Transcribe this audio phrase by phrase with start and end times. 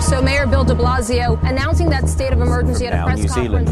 [0.00, 3.70] So Mayor Bill de Blasio announcing that state of emergency at a press conference.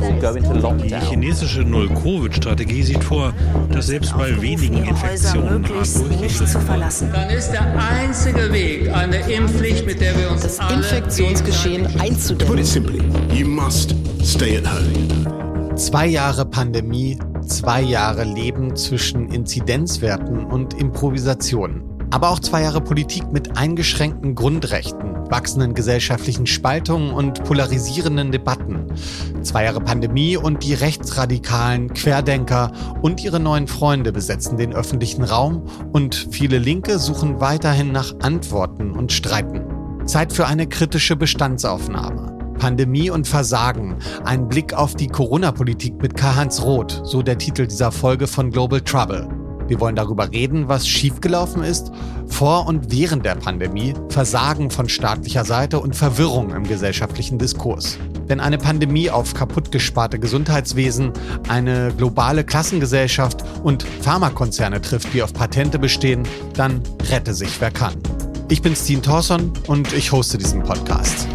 [0.83, 3.33] Die chinesische Null-Covid-Strategie sieht vor,
[3.71, 5.67] dass selbst bei wenigen Infektionen
[6.21, 7.11] nicht zu verlassen.
[7.13, 12.55] Dann ist der einzige Weg eine Impfpflicht, mit der wir uns das Infektionsgeschehen einzudämmen.
[12.55, 13.03] Put it simply,
[13.35, 15.75] you must stay at home.
[15.77, 21.98] Zwei Jahre Pandemie, zwei Jahre Leben zwischen Inzidenzwerten und Improvisation.
[22.11, 28.87] Aber auch zwei Jahre Politik mit eingeschränkten Grundrechten, wachsenden gesellschaftlichen Spaltungen und polarisierenden Debatten.
[29.43, 35.65] Zwei Jahre Pandemie und die rechtsradikalen Querdenker und ihre neuen Freunde besetzen den öffentlichen Raum
[35.93, 39.65] und viele Linke suchen weiterhin nach Antworten und streiten.
[40.07, 42.39] Zeit für eine kritische Bestandsaufnahme.
[42.59, 43.97] Pandemie und Versagen.
[44.25, 48.81] Ein Blick auf die Corona-Politik mit Karl-Heinz Roth, so der Titel dieser Folge von Global
[48.81, 49.29] Trouble.
[49.69, 51.93] Wir wollen darüber reden, was schiefgelaufen ist
[52.27, 57.99] vor und während der Pandemie, Versagen von staatlicher Seite und Verwirrung im gesellschaftlichen Diskurs.
[58.27, 61.13] Wenn eine Pandemie auf kaputtgesparte Gesundheitswesen,
[61.49, 66.23] eine globale Klassengesellschaft und Pharmakonzerne trifft, die auf Patente bestehen,
[66.55, 67.95] dann rette sich wer kann.
[68.49, 71.27] Ich bin Steen Thorson und ich hoste diesen Podcast.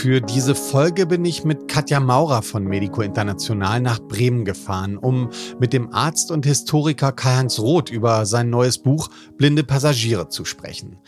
[0.00, 5.30] Für diese Folge bin ich mit Katja Maurer von Medico International nach Bremen gefahren, um
[5.58, 10.98] mit dem Arzt und Historiker Karl-Heinz Roth über sein neues Buch Blinde Passagiere zu sprechen.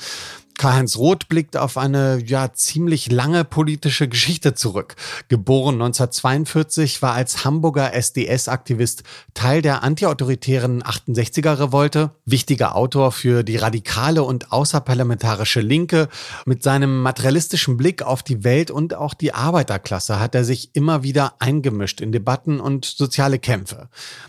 [0.61, 4.95] Karl-Heinz Roth blickt auf eine ja ziemlich lange politische Geschichte zurück.
[5.29, 14.23] Geboren 1942, war als Hamburger SDS-Aktivist Teil der antiautoritären 68er-Revolte, wichtiger Autor für die radikale
[14.23, 16.11] und außerparlamentarische Linke.
[16.45, 21.03] Mit seinem materialistischen Blick auf die Welt und auch die Arbeiterklasse hat er sich immer
[21.03, 23.89] wieder eingemischt in Debatten und soziale Kämpfe.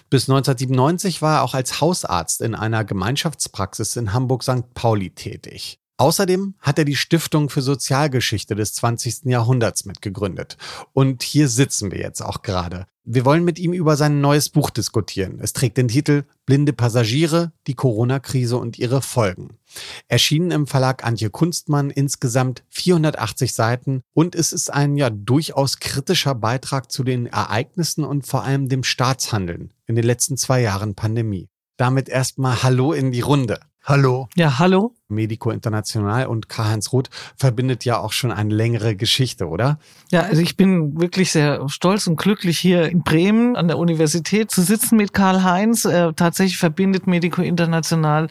[0.10, 4.74] Bis 1997 war er auch als Hausarzt in einer Gemeinschaftspraxis in Hamburg-St.
[4.74, 5.81] Pauli tätig.
[6.02, 9.26] Außerdem hat er die Stiftung für Sozialgeschichte des 20.
[9.26, 10.58] Jahrhunderts mitgegründet.
[10.94, 12.88] Und hier sitzen wir jetzt auch gerade.
[13.04, 15.38] Wir wollen mit ihm über sein neues Buch diskutieren.
[15.40, 19.60] Es trägt den Titel Blinde Passagiere, die Corona-Krise und ihre Folgen.
[20.08, 26.34] Erschienen im Verlag Antje Kunstmann insgesamt 480 Seiten und es ist ein ja durchaus kritischer
[26.34, 31.48] Beitrag zu den Ereignissen und vor allem dem Staatshandeln in den letzten zwei Jahren Pandemie.
[31.78, 33.60] Damit erstmal Hallo in die Runde.
[33.84, 34.28] Hallo.
[34.36, 34.94] Ja, hallo.
[35.08, 39.80] Medico International und Karl-Heinz Roth verbindet ja auch schon eine längere Geschichte, oder?
[40.12, 44.52] Ja, also ich bin wirklich sehr stolz und glücklich hier in Bremen an der Universität
[44.52, 45.86] zu sitzen mit Karl-Heinz.
[45.86, 48.28] Äh, tatsächlich verbindet Medico International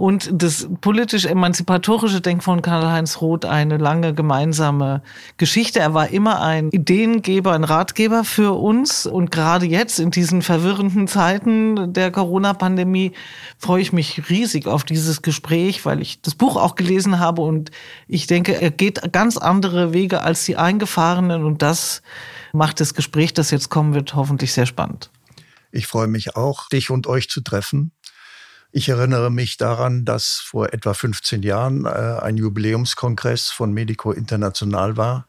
[0.00, 5.02] und das politisch-emanzipatorische Denken von Karl-Heinz Roth eine lange gemeinsame
[5.36, 5.80] Geschichte.
[5.80, 9.04] Er war immer ein Ideengeber, ein Ratgeber für uns.
[9.04, 13.12] Und gerade jetzt in diesen verwirrenden Zeiten der Corona-Pandemie
[13.58, 17.70] freue ich mich riesig auf dieses Gespräch, weil ich das Buch auch gelesen habe und
[18.08, 22.00] ich denke, er geht ganz andere Wege als die eingefahrenen und das
[22.54, 25.10] macht das Gespräch, das jetzt kommen wird, hoffentlich sehr spannend.
[25.72, 27.92] Ich freue mich auch, dich und euch zu treffen.
[28.72, 34.96] Ich erinnere mich daran, dass vor etwa 15 Jahren äh, ein Jubiläumskongress von Medico International
[34.96, 35.26] war,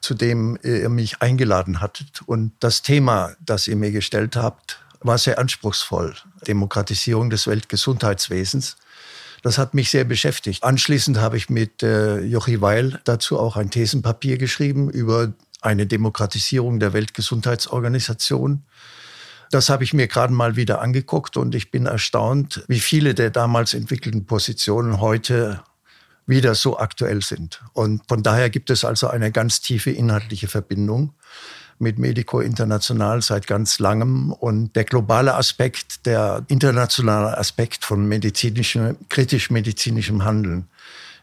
[0.00, 2.22] zu dem ihr mich eingeladen hattet.
[2.24, 6.14] Und das Thema, das ihr mir gestellt habt, war sehr anspruchsvoll.
[6.46, 8.76] Demokratisierung des Weltgesundheitswesens.
[9.42, 10.64] Das hat mich sehr beschäftigt.
[10.64, 16.80] Anschließend habe ich mit äh, Jochi Weil dazu auch ein Thesenpapier geschrieben über eine Demokratisierung
[16.80, 18.62] der Weltgesundheitsorganisation.
[19.50, 23.30] Das habe ich mir gerade mal wieder angeguckt und ich bin erstaunt, wie viele der
[23.30, 25.62] damals entwickelten Positionen heute
[26.26, 27.60] wieder so aktuell sind.
[27.72, 31.14] Und von daher gibt es also eine ganz tiefe inhaltliche Verbindung
[31.80, 34.32] mit Medico International seit ganz langem.
[34.32, 40.68] Und der globale Aspekt, der internationale Aspekt von medizinischem, kritisch-medizinischem Handeln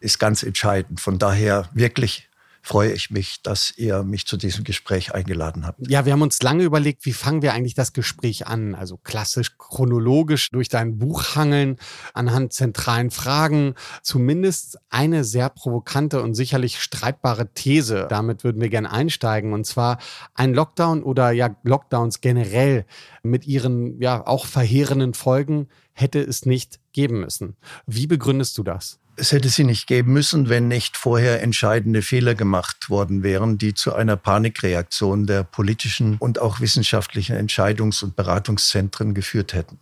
[0.02, 1.00] ist ganz entscheidend.
[1.00, 2.27] Von daher wirklich
[2.68, 5.80] freue ich mich, dass ihr mich zu diesem Gespräch eingeladen habt.
[5.88, 8.76] Ja, wir haben uns lange überlegt, wie fangen wir eigentlich das Gespräch an?
[8.76, 11.78] Also klassisch chronologisch durch dein Buch hangeln,
[12.14, 18.08] anhand zentralen Fragen, zumindest eine sehr provokante und sicherlich streitbare These.
[18.10, 19.54] Damit würden wir gerne einsteigen.
[19.54, 19.98] Und zwar
[20.34, 22.86] ein Lockdown oder ja Lockdowns generell
[23.24, 27.56] mit ihren ja auch verheerenden Folgen hätte es nicht geben müssen.
[27.86, 29.00] Wie begründest du das?
[29.20, 33.74] Es hätte sie nicht geben müssen, wenn nicht vorher entscheidende Fehler gemacht worden wären, die
[33.74, 39.80] zu einer Panikreaktion der politischen und auch wissenschaftlichen Entscheidungs- und Beratungszentren geführt hätten.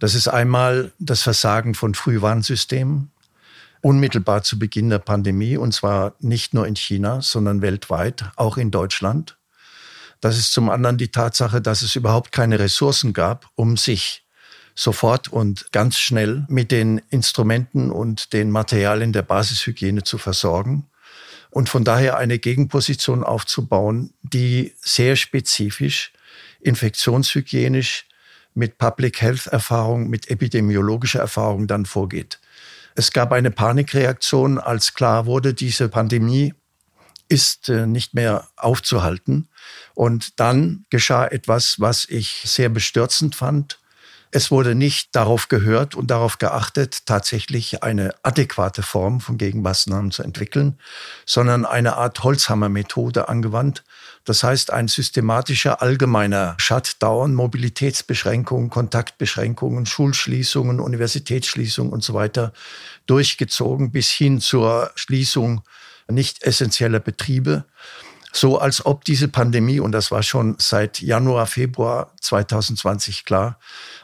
[0.00, 3.12] Das ist einmal das Versagen von Frühwarnsystemen,
[3.82, 8.72] unmittelbar zu Beginn der Pandemie, und zwar nicht nur in China, sondern weltweit, auch in
[8.72, 9.38] Deutschland.
[10.20, 14.25] Das ist zum anderen die Tatsache, dass es überhaupt keine Ressourcen gab, um sich
[14.76, 20.86] sofort und ganz schnell mit den Instrumenten und den Materialien der Basishygiene zu versorgen
[21.50, 26.12] und von daher eine Gegenposition aufzubauen, die sehr spezifisch
[26.60, 28.06] infektionshygienisch
[28.54, 32.38] mit Public Health Erfahrung, mit epidemiologischer Erfahrung dann vorgeht.
[32.94, 36.54] Es gab eine Panikreaktion, als klar wurde, diese Pandemie
[37.28, 39.48] ist äh, nicht mehr aufzuhalten.
[39.94, 43.78] Und dann geschah etwas, was ich sehr bestürzend fand.
[44.30, 50.22] Es wurde nicht darauf gehört und darauf geachtet, tatsächlich eine adäquate Form von Gegenmaßnahmen zu
[50.22, 50.78] entwickeln,
[51.24, 53.84] sondern eine Art Holzhammermethode angewandt.
[54.24, 62.52] Das heißt, ein systematischer allgemeiner Shutdown, Mobilitätsbeschränkungen, Kontaktbeschränkungen, Schulschließungen, Universitätsschließungen und so weiter
[63.06, 65.62] durchgezogen bis hin zur Schließung
[66.08, 67.64] nicht essentieller Betriebe
[68.36, 73.58] so als ob diese Pandemie, und das war schon seit Januar, Februar 2020 klar,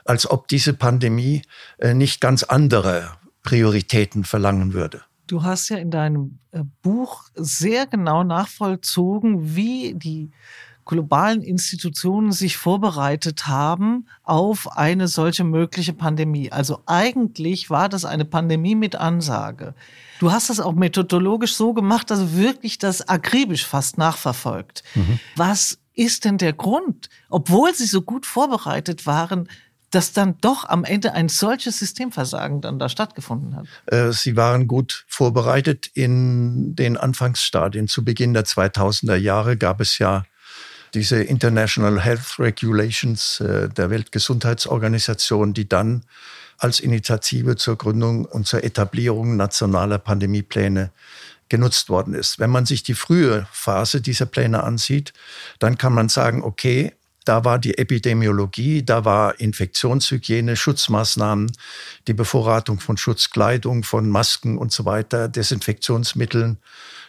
[0.05, 1.43] als ob diese Pandemie
[1.79, 3.11] äh, nicht ganz andere
[3.43, 5.03] Prioritäten verlangen würde.
[5.27, 10.31] Du hast ja in deinem äh, Buch sehr genau nachvollzogen, wie die
[10.85, 16.51] globalen Institutionen sich vorbereitet haben auf eine solche mögliche Pandemie.
[16.51, 19.75] Also eigentlich war das eine Pandemie mit Ansage.
[20.23, 24.85] Du hast das auch methodologisch so gemacht, also wirklich das akribisch fast nachverfolgt.
[24.95, 25.19] Mhm.
[25.35, 29.49] Was ist denn der Grund, obwohl sie so gut vorbereitet waren,
[29.91, 33.67] dass dann doch am Ende ein solches Systemversagen dann da stattgefunden hat?
[33.87, 37.89] Äh, sie waren gut vorbereitet in den Anfangsstadien.
[37.89, 40.23] Zu Beginn der 2000er Jahre gab es ja
[40.95, 46.05] diese International Health Regulations äh, der Weltgesundheitsorganisation, die dann
[46.63, 50.93] als Initiative zur Gründung und zur Etablierung nationaler Pandemiepläne
[51.49, 52.39] genutzt worden ist.
[52.39, 55.13] Wenn man sich die frühe Phase dieser Pläne ansieht,
[55.59, 56.93] dann kann man sagen, okay,
[57.25, 61.53] da war die Epidemiologie, da war Infektionshygiene, Schutzmaßnahmen,
[62.07, 66.59] die Bevorratung von Schutzkleidung, von Masken und so weiter, Desinfektionsmitteln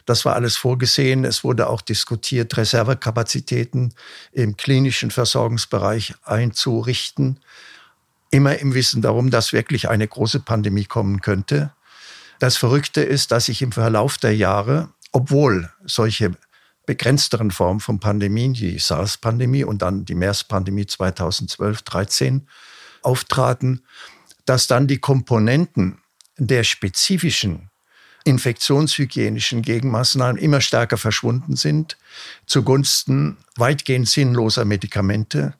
[0.05, 1.23] das war alles vorgesehen.
[1.23, 3.94] Es wurde auch diskutiert, Reservekapazitäten
[4.31, 7.39] im klinischen Versorgungsbereich einzurichten.
[8.33, 11.71] Immer im Wissen darum, dass wirklich eine große Pandemie kommen könnte.
[12.39, 16.31] Das Verrückte ist, dass sich im Verlauf der Jahre, obwohl solche
[16.88, 22.41] begrenzteren Formen von Pandemien, die SARS-Pandemie und dann die MERS-Pandemie 2012-13
[23.03, 23.85] auftraten,
[24.45, 26.00] dass dann die Komponenten
[26.38, 27.69] der spezifischen
[28.24, 32.00] infektionshygienischen Gegenmaßnahmen immer stärker verschwunden sind,
[32.47, 35.53] zugunsten weitgehend sinnloser Medikamente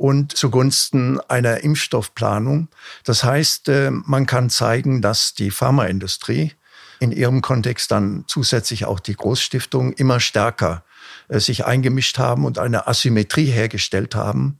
[0.00, 2.68] und zugunsten einer Impfstoffplanung.
[3.04, 6.52] Das heißt, äh, man kann zeigen, dass die Pharmaindustrie
[7.00, 10.84] in ihrem Kontext dann zusätzlich auch die Großstiftungen immer stärker
[11.28, 14.56] äh, sich eingemischt haben und eine Asymmetrie hergestellt haben,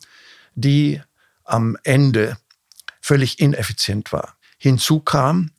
[0.56, 1.00] die
[1.44, 2.36] am Ende
[3.00, 4.36] völlig ineffizient war.
[4.58, 5.52] Hinzu kam,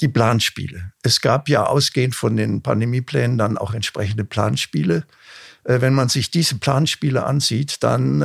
[0.00, 0.92] die Planspiele.
[1.02, 5.04] Es gab ja ausgehend von den Pandemieplänen dann auch entsprechende Planspiele.
[5.64, 8.22] Äh, wenn man sich diese Planspiele ansieht, dann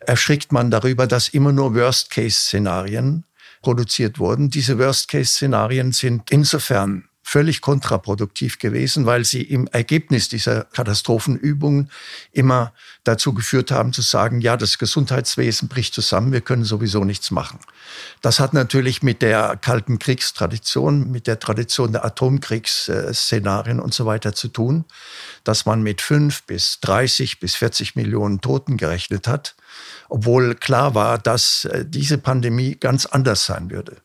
[0.00, 3.24] erschrickt man darüber, dass immer nur Worst-Case-Szenarien
[3.62, 4.50] produziert wurden.
[4.50, 11.90] Diese Worst-Case-Szenarien sind insofern völlig kontraproduktiv gewesen, weil sie im Ergebnis dieser Katastrophenübungen
[12.32, 12.72] immer
[13.04, 17.58] dazu geführt haben zu sagen, ja, das Gesundheitswesen bricht zusammen, wir können sowieso nichts machen.
[18.22, 24.32] Das hat natürlich mit der Kalten Kriegstradition, mit der Tradition der Atomkriegsszenarien und so weiter
[24.32, 24.86] zu tun,
[25.44, 29.54] dass man mit fünf bis 30 bis 40 Millionen Toten gerechnet hat,
[30.08, 33.98] obwohl klar war, dass äh, diese Pandemie ganz anders sein würde.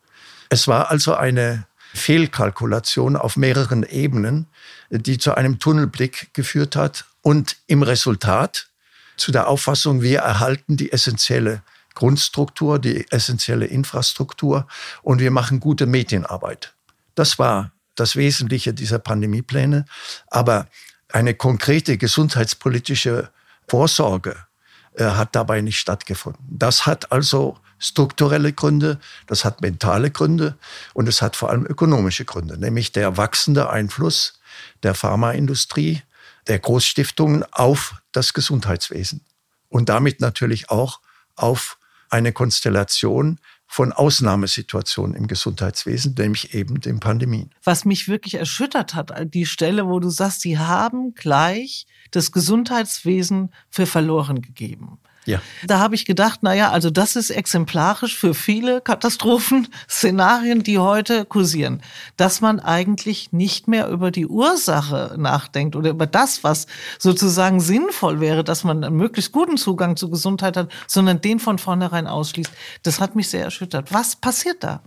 [0.49, 4.47] Es war also eine Fehlkalkulation auf mehreren Ebenen,
[4.89, 8.67] die zu einem Tunnelblick geführt hat und im Resultat
[9.17, 11.61] zu der Auffassung, wir erhalten die essentielle
[11.93, 14.67] Grundstruktur, die essentielle Infrastruktur
[15.03, 16.73] und wir machen gute Medienarbeit.
[17.15, 19.85] Das war das Wesentliche dieser Pandemiepläne.
[20.27, 20.67] Aber
[21.09, 23.29] eine konkrete gesundheitspolitische
[23.67, 24.35] Vorsorge
[24.95, 26.43] äh, hat dabei nicht stattgefunden.
[26.49, 30.57] Das hat also strukturelle Gründe, das hat mentale Gründe
[30.93, 34.39] und es hat vor allem ökonomische Gründe, nämlich der wachsende Einfluss
[34.83, 36.01] der Pharmaindustrie,
[36.47, 39.21] der Großstiftungen auf das Gesundheitswesen
[39.69, 40.99] und damit natürlich auch
[41.35, 41.77] auf
[42.09, 47.49] eine Konstellation von Ausnahmesituationen im Gesundheitswesen, nämlich eben den Pandemien.
[47.63, 53.51] Was mich wirklich erschüttert hat, die Stelle, wo du sagst, sie haben gleich das Gesundheitswesen
[53.71, 54.99] für verloren gegeben.
[55.25, 55.41] Ja.
[55.65, 61.25] Da habe ich gedacht, na ja, also das ist exemplarisch für viele Katastrophenszenarien, die heute
[61.25, 61.81] kursieren,
[62.17, 66.67] dass man eigentlich nicht mehr über die Ursache nachdenkt oder über das, was
[66.99, 71.57] sozusagen sinnvoll wäre, dass man einen möglichst guten Zugang zu Gesundheit hat, sondern den von
[71.57, 72.51] vornherein ausschließt.
[72.83, 73.93] Das hat mich sehr erschüttert.
[73.93, 74.81] Was passiert da?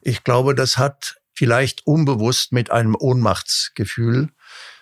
[0.00, 4.30] Ich glaube, das hat vielleicht unbewusst mit einem Ohnmachtsgefühl,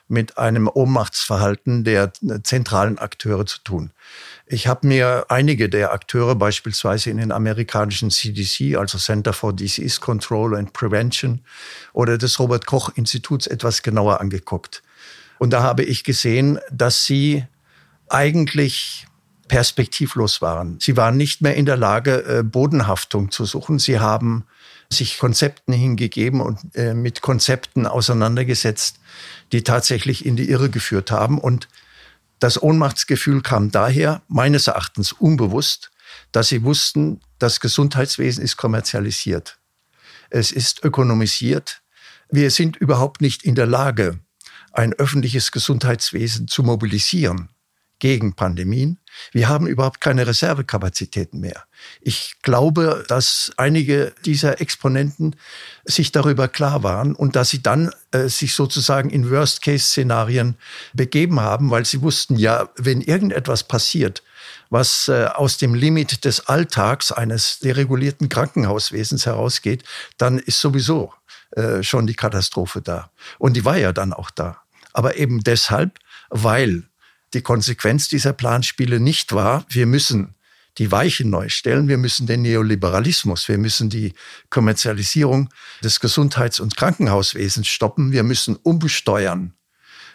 [0.09, 3.91] mit einem Ohnmachtsverhalten der zentralen Akteure zu tun.
[4.47, 10.01] Ich habe mir einige der Akteure beispielsweise in den amerikanischen CDC, also Center for Disease
[10.01, 11.41] Control and Prevention
[11.93, 14.83] oder des Robert Koch Instituts etwas genauer angeguckt.
[15.39, 17.45] Und da habe ich gesehen, dass sie
[18.09, 19.07] eigentlich
[19.49, 20.79] perspektivlos waren.
[20.81, 23.79] Sie waren nicht mehr in der Lage, äh, Bodenhaftung zu suchen.
[23.79, 24.45] Sie haben
[24.95, 28.99] sich Konzepten hingegeben und äh, mit Konzepten auseinandergesetzt,
[29.53, 31.39] die tatsächlich in die Irre geführt haben.
[31.39, 31.69] Und
[32.39, 35.91] das Ohnmachtsgefühl kam daher, meines Erachtens unbewusst,
[36.33, 39.59] dass sie wussten, das Gesundheitswesen ist kommerzialisiert.
[40.31, 41.83] Es ist ökonomisiert.
[42.31, 44.19] Wir sind überhaupt nicht in der Lage,
[44.73, 47.51] ein öffentliches Gesundheitswesen zu mobilisieren
[48.05, 48.99] gegen Pandemien.
[49.33, 51.65] Wir haben überhaupt keine Reservekapazitäten mehr.
[52.03, 55.37] Ich glaube, dass einige dieser Exponenten
[55.87, 60.57] sich darüber klar waren und dass sie dann äh, sich sozusagen in Worst-Case-Szenarien
[60.93, 64.23] begeben haben, weil sie wussten, ja, wenn irgendetwas passiert,
[64.69, 69.83] was äh, aus dem Limit des Alltags eines deregulierten Krankenhauswesens herausgeht,
[70.19, 71.15] dann ist sowieso
[71.53, 73.11] äh, schon die Katastrophe da.
[73.39, 74.59] Und die war ja dann auch da.
[74.93, 76.85] Aber eben deshalb, weil
[77.35, 80.35] die Konsequenz dieser Planspiele nicht war, wir müssen
[80.79, 84.15] die Weichen neu stellen, wir müssen den Neoliberalismus, wir müssen die
[84.51, 85.49] Kommerzialisierung
[85.83, 89.55] des Gesundheits- und Krankenhauswesens stoppen, wir müssen umsteuern,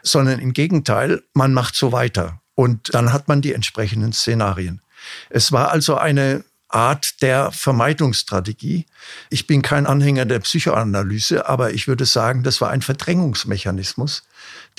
[0.04, 2.42] sondern im Gegenteil, man macht so weiter.
[2.56, 4.82] Und dann hat man die entsprechenden Szenarien.
[5.30, 8.86] Es war also eine Art der Vermeidungsstrategie.
[9.30, 14.24] Ich bin kein Anhänger der Psychoanalyse, aber ich würde sagen, das war ein Verdrängungsmechanismus,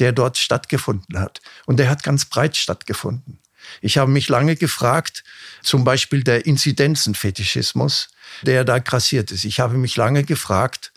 [0.00, 1.40] der dort stattgefunden hat.
[1.66, 3.38] Und der hat ganz breit stattgefunden.
[3.80, 5.22] Ich habe mich lange gefragt,
[5.62, 8.08] zum Beispiel der Inzidenzenfetischismus,
[8.42, 9.44] der da grassiert ist.
[9.44, 10.92] Ich habe mich lange gefragt,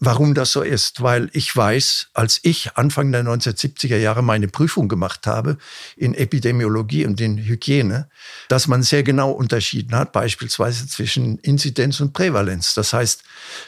[0.00, 4.88] warum das so ist, weil ich weiß, als ich Anfang der 1970er Jahre meine Prüfung
[4.88, 5.56] gemacht habe
[5.96, 8.08] in Epidemiologie und in Hygiene,
[8.48, 12.74] dass man sehr genau unterschieden hat, beispielsweise zwischen Inzidenz und Prävalenz.
[12.74, 13.22] Das heißt,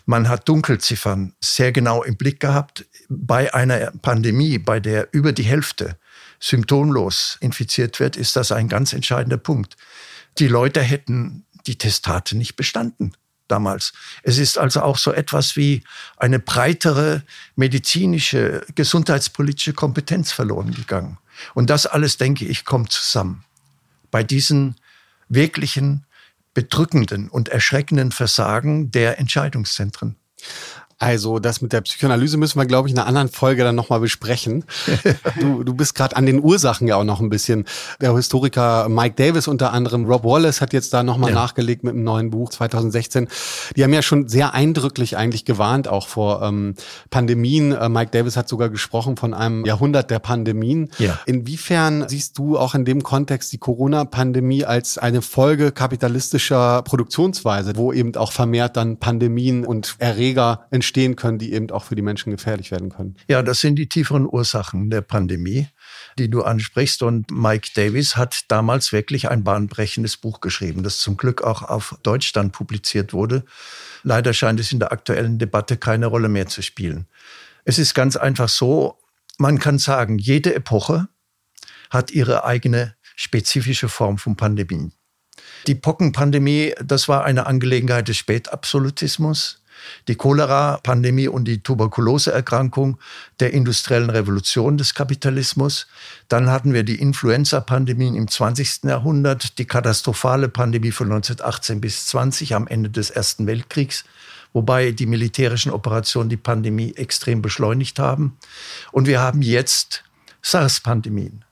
[0.04, 5.44] man hat Dunkelziffern sehr genau im Blick gehabt bei einer Pandemie, bei der über die
[5.44, 5.98] Hälfte
[6.40, 9.76] symptomlos infiziert wird, ist das ein ganz entscheidender Punkt.
[10.38, 13.12] Die Leute hätten die Testate nicht bestanden
[13.48, 13.92] damals.
[14.22, 15.82] Es ist also auch so etwas wie
[16.16, 17.22] eine breitere
[17.54, 21.18] medizinische, gesundheitspolitische Kompetenz verloren gegangen.
[21.54, 23.44] Und das alles, denke ich, kommt zusammen.
[24.10, 24.76] Bei diesen
[25.28, 26.06] wirklichen
[26.54, 30.16] bedrückenden und erschreckenden Versagen der Entscheidungszentren.
[30.98, 34.00] Also das mit der Psychoanalyse müssen wir, glaube ich, in einer anderen Folge dann nochmal
[34.00, 34.64] besprechen.
[35.40, 37.66] du, du bist gerade an den Ursachen ja auch noch ein bisschen.
[38.00, 41.34] Der Historiker Mike Davis unter anderem, Rob Wallace hat jetzt da nochmal ja.
[41.34, 43.28] nachgelegt mit einem neuen Buch 2016.
[43.76, 46.74] Die haben ja schon sehr eindrücklich eigentlich gewarnt, auch vor ähm,
[47.10, 47.72] Pandemien.
[47.72, 50.88] Äh, Mike Davis hat sogar gesprochen von einem Jahrhundert der Pandemien.
[50.98, 51.18] Ja.
[51.26, 57.92] Inwiefern siehst du auch in dem Kontext die Corona-Pandemie als eine Folge kapitalistischer Produktionsweise, wo
[57.92, 60.85] eben auch vermehrt dann Pandemien und Erreger entstehen?
[60.86, 63.16] Entstehen können, die eben auch für die Menschen gefährlich werden können.
[63.26, 65.66] Ja, das sind die tieferen Ursachen der Pandemie,
[66.16, 67.02] die du ansprichst.
[67.02, 71.98] Und Mike Davis hat damals wirklich ein bahnbrechendes Buch geschrieben, das zum Glück auch auf
[72.04, 73.44] Deutsch dann publiziert wurde.
[74.04, 77.06] Leider scheint es in der aktuellen Debatte keine Rolle mehr zu spielen.
[77.64, 78.96] Es ist ganz einfach so,
[79.38, 81.08] man kann sagen, jede Epoche
[81.90, 84.92] hat ihre eigene spezifische Form von Pandemie.
[85.66, 89.62] Die Pockenpandemie, das war eine Angelegenheit des Spätabsolutismus
[90.08, 92.98] die Cholera-Pandemie und die Tuberkuloseerkrankung
[93.40, 95.86] der industriellen Revolution des Kapitalismus.
[96.28, 98.84] Dann hatten wir die Influenza-Pandemien im 20.
[98.84, 104.04] Jahrhundert, die katastrophale Pandemie von 1918 bis 20 am Ende des Ersten Weltkriegs
[104.56, 108.38] wobei die militärischen Operationen die Pandemie extrem beschleunigt haben.
[108.90, 110.02] Und wir haben jetzt
[110.40, 111.44] SARS-Pandemien,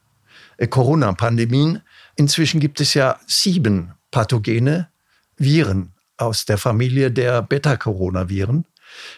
[0.57, 1.83] äh, Corona-Pandemien.
[2.17, 4.89] Inzwischen gibt es ja sieben pathogene
[5.37, 8.67] Viren, aus der Familie der Beta-Coronaviren.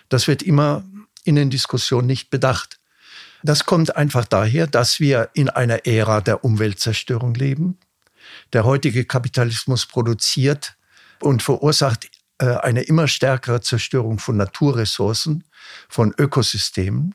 [0.08, 0.84] Das wird immer
[1.24, 2.78] in den Diskussionen nicht bedacht.
[3.42, 7.78] Das kommt einfach daher, dass wir in einer Ära der Umweltzerstörung leben.
[8.52, 10.76] Der heutige Kapitalismus produziert
[11.20, 15.44] und verursacht äh, eine immer stärkere Zerstörung von Naturressourcen,
[15.88, 17.14] von Ökosystemen.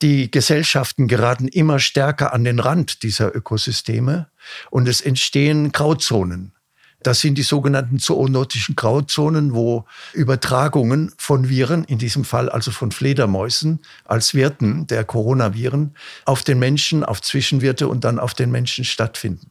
[0.00, 4.30] Die Gesellschaften geraten immer stärker an den Rand dieser Ökosysteme
[4.70, 6.54] und es entstehen Grauzonen.
[7.02, 12.90] Das sind die sogenannten zoonotischen Grauzonen, wo Übertragungen von Viren, in diesem Fall also von
[12.90, 18.84] Fledermäusen als Wirten der Coronaviren, auf den Menschen, auf Zwischenwirte und dann auf den Menschen
[18.84, 19.50] stattfinden.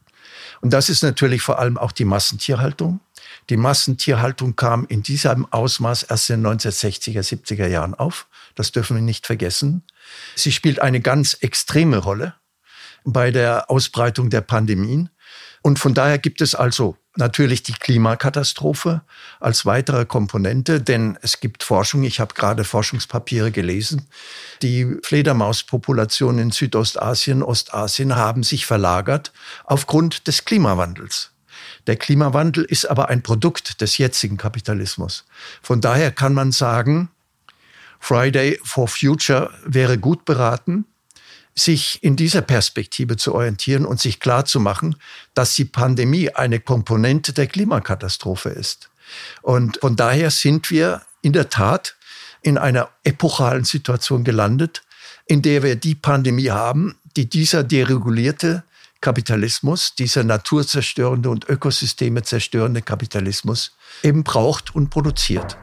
[0.60, 3.00] Und das ist natürlich vor allem auch die Massentierhaltung.
[3.48, 8.26] Die Massentierhaltung kam in diesem Ausmaß erst in den 1960er, 70er Jahren auf.
[8.54, 9.82] Das dürfen wir nicht vergessen.
[10.34, 12.34] Sie spielt eine ganz extreme Rolle
[13.04, 15.10] bei der Ausbreitung der Pandemien.
[15.62, 19.02] Und von daher gibt es also natürlich die Klimakatastrophe
[19.40, 24.08] als weitere Komponente, denn es gibt Forschung, ich habe gerade Forschungspapiere gelesen,
[24.62, 29.32] die Fledermauspopulationen in Südostasien, Ostasien haben sich verlagert
[29.64, 31.32] aufgrund des Klimawandels.
[31.86, 35.24] Der Klimawandel ist aber ein Produkt des jetzigen Kapitalismus.
[35.62, 37.10] Von daher kann man sagen,
[37.98, 40.84] Friday for Future wäre gut beraten,
[41.58, 44.96] sich in dieser Perspektive zu orientieren und sich klar zu machen,
[45.34, 48.90] dass die Pandemie eine Komponente der Klimakatastrophe ist.
[49.42, 51.96] Und von daher sind wir in der Tat
[52.42, 54.82] in einer epochalen Situation gelandet,
[55.26, 58.62] in der wir die Pandemie haben, die dieser deregulierte
[59.00, 65.56] Kapitalismus, dieser naturzerstörende und Ökosysteme zerstörende Kapitalismus eben braucht und produziert.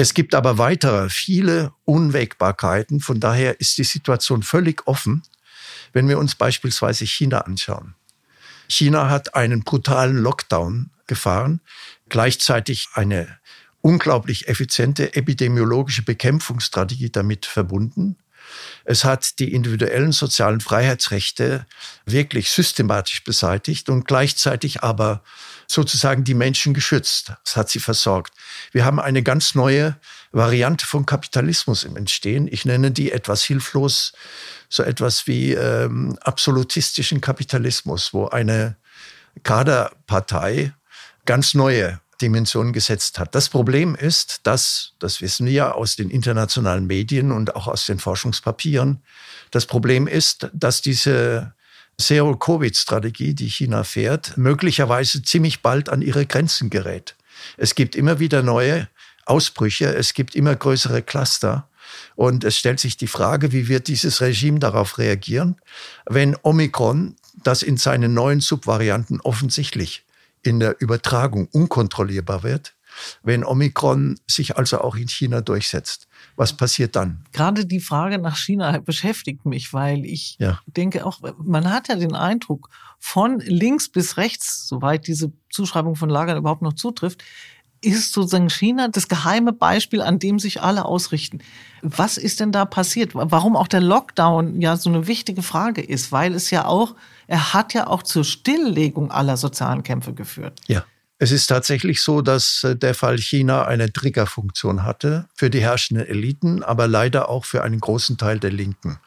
[0.00, 3.00] Es gibt aber weitere, viele Unwägbarkeiten.
[3.00, 5.24] Von daher ist die Situation völlig offen,
[5.92, 7.96] wenn wir uns beispielsweise China anschauen.
[8.68, 11.60] China hat einen brutalen Lockdown gefahren,
[12.08, 13.40] gleichzeitig eine
[13.80, 18.18] unglaublich effiziente epidemiologische Bekämpfungsstrategie damit verbunden.
[18.84, 21.66] Es hat die individuellen sozialen Freiheitsrechte
[22.06, 25.22] wirklich systematisch beseitigt und gleichzeitig aber
[25.66, 27.32] sozusagen die Menschen geschützt.
[27.44, 28.32] Es hat sie versorgt.
[28.72, 29.96] Wir haben eine ganz neue
[30.32, 32.48] Variante von Kapitalismus im Entstehen.
[32.50, 34.12] Ich nenne die etwas hilflos,
[34.68, 38.76] so etwas wie ähm, absolutistischen Kapitalismus, wo eine
[39.42, 40.72] Kaderpartei
[41.26, 43.34] ganz neue Dimension gesetzt hat.
[43.34, 47.86] Das Problem ist, dass, das wissen wir ja aus den internationalen Medien und auch aus
[47.86, 49.02] den Forschungspapieren,
[49.50, 51.54] das Problem ist, dass diese
[52.00, 57.16] Zero-Covid-Strategie, die China fährt, möglicherweise ziemlich bald an ihre Grenzen gerät.
[57.56, 58.88] Es gibt immer wieder neue
[59.24, 61.68] Ausbrüche, es gibt immer größere Cluster.
[62.14, 65.56] Und es stellt sich die Frage, wie wird dieses Regime darauf reagieren,
[66.06, 70.04] wenn Omikron, das in seinen neuen Subvarianten offensichtlich
[70.48, 72.74] in der Übertragung unkontrollierbar wird,
[73.22, 76.08] wenn Omikron sich also auch in China durchsetzt.
[76.36, 77.24] Was passiert dann?
[77.32, 80.58] Gerade die Frage nach China beschäftigt mich, weil ich ja.
[80.66, 86.08] denke auch, man hat ja den Eindruck, von links bis rechts, soweit diese Zuschreibung von
[86.08, 87.22] Lagern überhaupt noch zutrifft,
[87.80, 91.40] ist sozusagen China das geheime Beispiel, an dem sich alle ausrichten.
[91.82, 93.14] Was ist denn da passiert?
[93.14, 96.96] Warum auch der Lockdown ja so eine wichtige Frage ist, weil es ja auch,
[97.28, 100.60] er hat ja auch zur Stilllegung aller sozialen Kämpfe geführt.
[100.66, 100.84] Ja.
[101.20, 106.06] Es ist tatsächlich so, dass äh, der Fall China eine Triggerfunktion hatte für die herrschenden
[106.06, 108.98] Eliten, aber leider auch für einen großen Teil der Linken.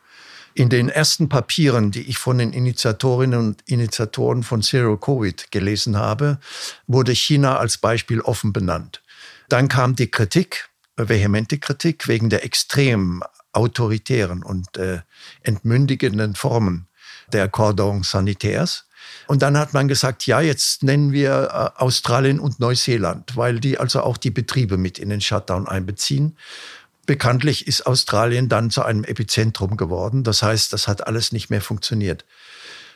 [0.53, 5.95] In den ersten Papieren, die ich von den Initiatorinnen und Initiatoren von Zero Covid gelesen
[5.95, 6.39] habe,
[6.85, 9.01] wurde China als Beispiel offen benannt.
[9.47, 14.99] Dann kam die Kritik, vehemente Kritik wegen der extrem autoritären und äh,
[15.43, 16.87] entmündigenden Formen
[17.33, 18.85] der Cordon Sanitaires.
[19.27, 23.77] Und dann hat man gesagt, ja, jetzt nennen wir äh, Australien und Neuseeland, weil die
[23.77, 26.37] also auch die Betriebe mit in den Shutdown einbeziehen.
[27.05, 30.23] Bekanntlich ist Australien dann zu einem Epizentrum geworden.
[30.23, 32.25] Das heißt, das hat alles nicht mehr funktioniert.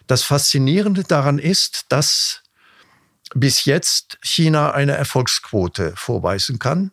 [0.08, 2.44] Das Faszinierende daran ist, dass
[3.34, 6.92] bis jetzt China eine Erfolgsquote vorweisen kann.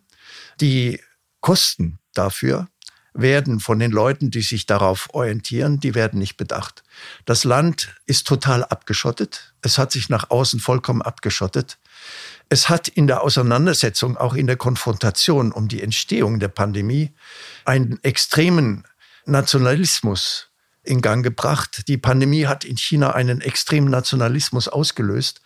[0.60, 1.00] Die
[1.40, 2.68] Kosten dafür
[3.14, 6.82] werden von den Leuten, die sich darauf orientieren, die werden nicht bedacht.
[7.24, 9.54] Das Land ist total abgeschottet.
[9.60, 11.78] Es hat sich nach außen vollkommen abgeschottet.
[12.48, 17.12] Es hat in der Auseinandersetzung, auch in der Konfrontation um die Entstehung der Pandemie,
[17.64, 18.84] einen extremen
[19.26, 20.48] Nationalismus
[20.82, 21.88] in Gang gebracht.
[21.88, 25.40] Die Pandemie hat in China einen extremen Nationalismus ausgelöst.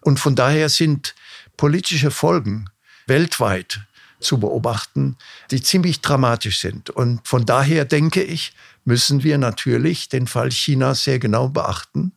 [0.00, 1.14] Und von daher sind
[1.56, 2.70] politische Folgen
[3.06, 3.80] weltweit
[4.20, 5.16] zu beobachten,
[5.50, 6.90] die ziemlich dramatisch sind.
[6.90, 8.52] Und von daher denke ich,
[8.84, 12.12] müssen wir natürlich den Fall China sehr genau beachten.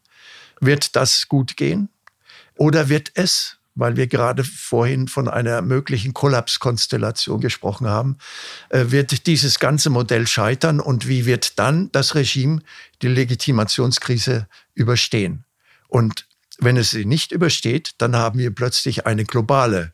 [0.59, 1.89] Wird das gut gehen?
[2.55, 8.17] Oder wird es weil wir gerade vorhin von einer möglichen Kollapskonstellation gesprochen haben,
[8.69, 12.61] äh, wird dieses ganze Modell scheitern und wie wird dann das Regime
[13.01, 15.45] die Legitimationskrise überstehen?
[15.87, 16.27] Und
[16.59, 19.93] wenn es sie nicht übersteht, dann haben wir plötzlich eine globale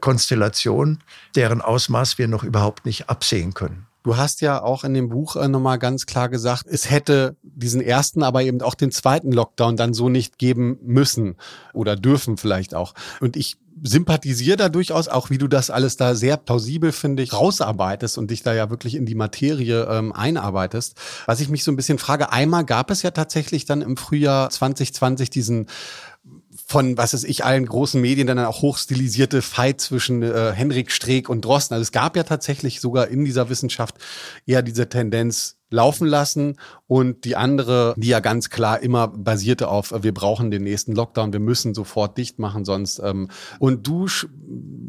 [0.00, 0.98] Konstellation,
[1.34, 3.86] deren Ausmaß wir noch überhaupt nicht absehen können.
[4.04, 7.80] Du hast ja auch in dem Buch äh, nochmal ganz klar gesagt, es hätte diesen
[7.80, 11.36] ersten, aber eben auch den zweiten Lockdown dann so nicht geben müssen
[11.74, 12.94] oder dürfen vielleicht auch.
[13.20, 17.32] Und ich sympathisiere da durchaus auch, wie du das alles da sehr plausibel, finde ich,
[17.32, 20.94] rausarbeitest und dich da ja wirklich in die Materie ähm, einarbeitest.
[21.26, 24.50] Was ich mich so ein bisschen frage, einmal gab es ja tatsächlich dann im Frühjahr
[24.50, 25.66] 2020 diesen
[26.68, 31.30] von, was ist ich, allen großen Medien dann auch hochstilisierte Fight zwischen äh, Henrik Streeck
[31.30, 31.74] und Drosten.
[31.74, 33.96] Also es gab ja tatsächlich sogar in dieser Wissenschaft
[34.44, 39.92] eher diese Tendenz, laufen lassen und die andere, die ja ganz klar immer basierte auf,
[40.02, 42.98] wir brauchen den nächsten Lockdown, wir müssen sofort dicht machen, sonst.
[43.04, 43.28] Ähm,
[43.58, 44.06] und du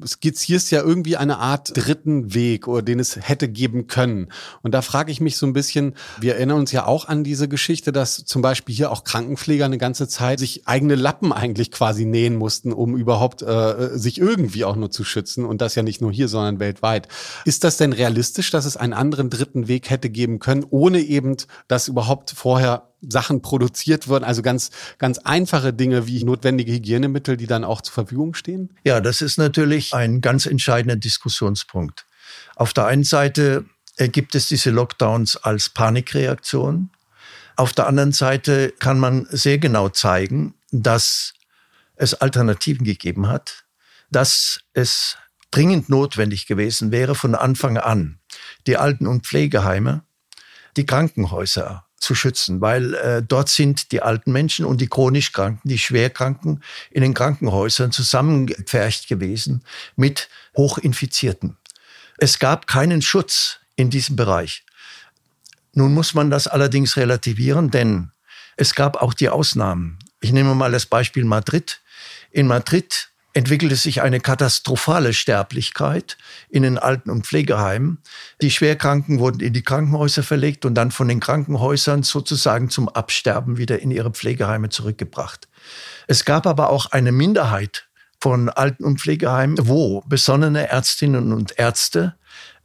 [0.06, 4.30] skizzierst ja irgendwie eine Art dritten Weg, oder den es hätte geben können.
[4.62, 7.50] Und da frage ich mich so ein bisschen, wir erinnern uns ja auch an diese
[7.50, 12.06] Geschichte, dass zum Beispiel hier auch Krankenpfleger eine ganze Zeit sich eigene Lappen eigentlich quasi
[12.06, 15.44] nähen mussten, um überhaupt äh, sich irgendwie auch nur zu schützen.
[15.44, 17.10] Und das ja nicht nur hier, sondern weltweit.
[17.44, 20.64] Ist das denn realistisch, dass es einen anderen dritten Weg hätte geben können?
[20.72, 21.36] Ohne eben,
[21.68, 27.48] dass überhaupt vorher Sachen produziert wurden, also ganz, ganz einfache Dinge wie notwendige Hygienemittel, die
[27.48, 28.76] dann auch zur Verfügung stehen?
[28.84, 32.06] Ja, das ist natürlich ein ganz entscheidender Diskussionspunkt.
[32.56, 33.66] Auf der einen Seite
[33.98, 36.90] gibt es diese Lockdowns als Panikreaktion.
[37.56, 41.34] Auf der anderen Seite kann man sehr genau zeigen, dass
[41.96, 43.66] es Alternativen gegeben hat,
[44.10, 45.18] dass es
[45.52, 48.20] dringend notwendig gewesen wäre von Anfang an,
[48.68, 50.04] die Alten- und Pflegeheime
[50.80, 55.68] die Krankenhäuser zu schützen, weil äh, dort sind die alten Menschen und die chronisch Kranken,
[55.68, 59.66] die Schwerkranken in den Krankenhäusern zusammengepfercht gewesen
[59.98, 61.58] mit Hochinfizierten.
[62.18, 64.64] Es gab keinen Schutz in diesem Bereich.
[65.74, 68.12] Nun muss man das allerdings relativieren, denn
[68.56, 70.00] es gab auch die Ausnahmen.
[70.22, 71.82] Ich nehme mal das Beispiel Madrid.
[72.32, 76.18] In Madrid entwickelte sich eine katastrophale Sterblichkeit
[76.50, 78.00] in den Alten- und Pflegeheimen.
[78.42, 83.58] Die Schwerkranken wurden in die Krankenhäuser verlegt und dann von den Krankenhäusern sozusagen zum Absterben
[83.58, 85.48] wieder in ihre Pflegeheime zurückgebracht.
[86.08, 87.88] Es gab aber auch eine Minderheit
[88.20, 92.16] von Alten- und Pflegeheimen, wo besonnene Ärztinnen und Ärzte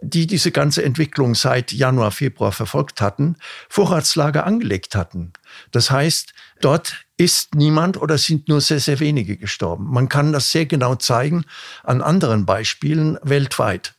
[0.00, 3.37] die diese ganze Entwicklung seit Januar, Februar verfolgt hatten,
[3.68, 5.33] Vorratslager angelegt hatten.
[5.70, 9.87] Das heißt, dort ist niemand oder sind nur sehr, sehr wenige gestorben.
[9.90, 11.44] Man kann das sehr genau zeigen
[11.83, 13.94] an anderen Beispielen weltweit.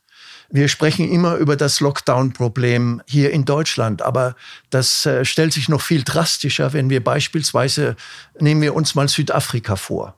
[0.48, 4.36] Wir sprechen immer über das Lockdown-Problem hier in Deutschland, aber
[4.70, 7.96] das äh, stellt sich noch viel drastischer, wenn wir beispielsweise,
[8.38, 10.14] nehmen wir uns mal Südafrika vor.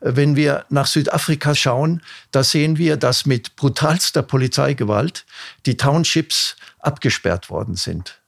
[0.00, 5.24] Wenn wir nach Südafrika schauen, da sehen wir, dass mit brutalster Polizeigewalt
[5.66, 8.20] die Townships abgesperrt worden sind.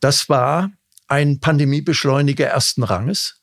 [0.00, 0.70] Das war
[1.08, 3.37] ein Pandemiebeschleuniger ersten Ranges.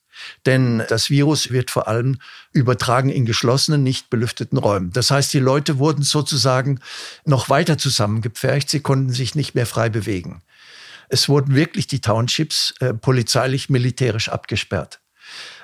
[0.46, 2.20] Denn das Virus wird vor allem
[2.52, 4.92] übertragen in geschlossenen, nicht belüfteten Räumen.
[4.92, 6.80] Das heißt, die Leute wurden sozusagen
[7.26, 8.70] noch weiter zusammengepfercht.
[8.70, 10.42] Sie konnten sich nicht mehr frei bewegen.
[11.10, 15.00] Es wurden wirklich die Townships äh, polizeilich, militärisch abgesperrt.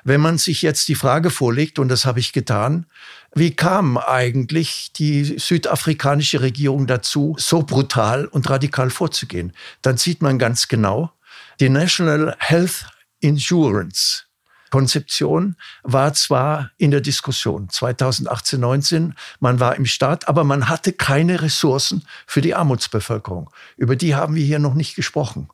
[0.03, 2.87] Wenn man sich jetzt die Frage vorlegt, und das habe ich getan,
[3.33, 9.53] wie kam eigentlich die südafrikanische Regierung dazu, so brutal und radikal vorzugehen?
[9.81, 11.11] Dann sieht man ganz genau,
[11.59, 12.87] die National Health
[13.19, 14.23] Insurance
[14.71, 20.93] Konzeption war zwar in der Diskussion 2018, 19, man war im Staat, aber man hatte
[20.93, 23.51] keine Ressourcen für die Armutsbevölkerung.
[23.77, 25.49] Über die haben wir hier noch nicht gesprochen.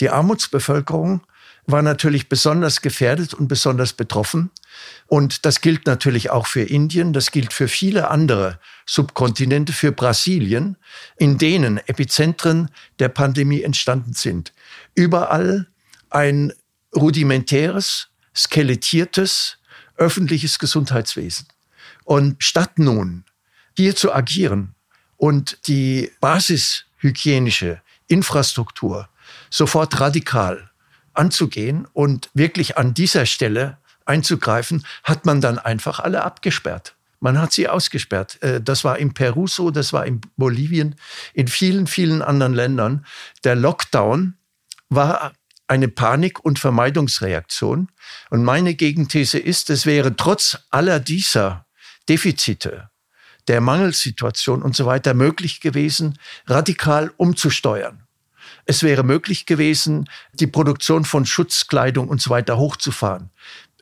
[0.00, 1.20] Die Armutsbevölkerung
[1.66, 4.50] war natürlich besonders gefährdet und besonders betroffen.
[5.06, 10.76] Und das gilt natürlich auch für Indien, das gilt für viele andere Subkontinente, für Brasilien,
[11.16, 14.52] in denen Epizentren der Pandemie entstanden sind.
[14.94, 15.68] Überall
[16.10, 16.52] ein
[16.94, 19.58] rudimentäres, skelettiertes
[19.96, 21.46] öffentliches Gesundheitswesen.
[22.04, 23.24] Und statt nun
[23.76, 24.74] hier zu agieren
[25.16, 29.08] und die basishygienische Infrastruktur
[29.50, 30.70] sofort radikal
[31.14, 36.96] anzugehen und wirklich an dieser Stelle einzugreifen, hat man dann einfach alle abgesperrt.
[37.20, 38.42] Man hat sie ausgesperrt.
[38.42, 40.96] Äh, das war in Peru so, das war in Bolivien,
[41.34, 43.06] in vielen, vielen anderen Ländern.
[43.44, 44.34] Der Lockdown
[44.88, 45.32] war
[45.72, 47.88] eine Panik- und Vermeidungsreaktion.
[48.28, 51.64] Und meine Gegenthese ist, es wäre trotz aller dieser
[52.10, 52.90] Defizite,
[53.48, 58.06] der Mangelsituation und so weiter möglich gewesen, radikal umzusteuern.
[58.66, 63.30] Es wäre möglich gewesen, die Produktion von Schutzkleidung und so weiter hochzufahren.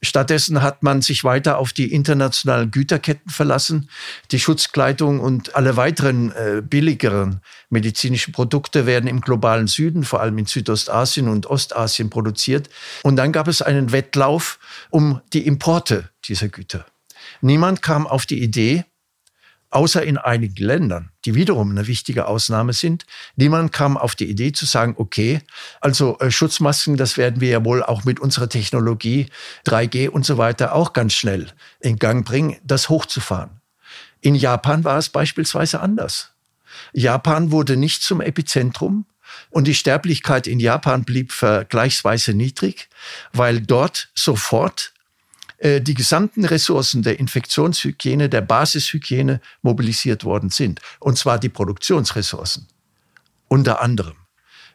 [0.03, 3.91] Stattdessen hat man sich weiter auf die internationalen Güterketten verlassen.
[4.31, 10.39] Die Schutzkleidung und alle weiteren äh, billigeren medizinischen Produkte werden im globalen Süden, vor allem
[10.39, 12.71] in Südostasien und Ostasien produziert.
[13.03, 14.59] Und dann gab es einen Wettlauf
[14.89, 16.87] um die Importe dieser Güter.
[17.43, 18.85] Niemand kam auf die Idee,
[19.71, 23.07] außer in einigen Ländern, die wiederum eine wichtige Ausnahme sind.
[23.37, 25.41] Niemand kam auf die Idee zu sagen, okay,
[25.81, 29.27] also äh, Schutzmasken, das werden wir ja wohl auch mit unserer Technologie
[29.67, 31.47] 3G und so weiter auch ganz schnell
[31.81, 33.61] in Gang bringen, das hochzufahren.
[34.21, 36.33] In Japan war es beispielsweise anders.
[36.93, 39.07] Japan wurde nicht zum Epizentrum
[39.51, 42.89] und die Sterblichkeit in Japan blieb vergleichsweise niedrig,
[43.33, 44.93] weil dort sofort
[45.63, 50.81] die gesamten Ressourcen der Infektionshygiene, der Basishygiene mobilisiert worden sind.
[51.01, 52.67] Und zwar die Produktionsressourcen.
[53.49, 54.17] Unter anderem.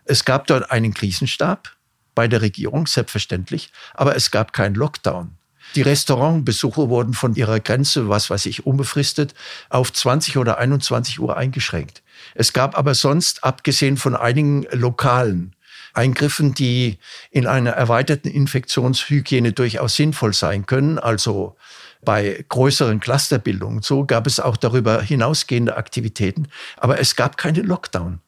[0.03, 1.75] Es gab dort einen Krisenstab
[2.13, 5.37] bei der Regierung, selbstverständlich, aber es gab keinen Lockdown.
[5.73, 9.33] Die Restaurantbesuche wurden von ihrer Grenze, was weiß ich, unbefristet
[9.69, 12.03] auf 20 oder 21 Uhr eingeschränkt.
[12.35, 15.54] Es gab aber sonst, abgesehen von einigen lokalen
[15.95, 16.97] Eingriffen, die
[17.31, 21.55] in einer erweiterten Infektionshygiene durchaus sinnvoll sein können, also
[22.03, 23.81] bei größeren Clusterbildungen.
[23.81, 28.19] So gab es auch darüber hinausgehende Aktivitäten, aber es gab keine Lockdown.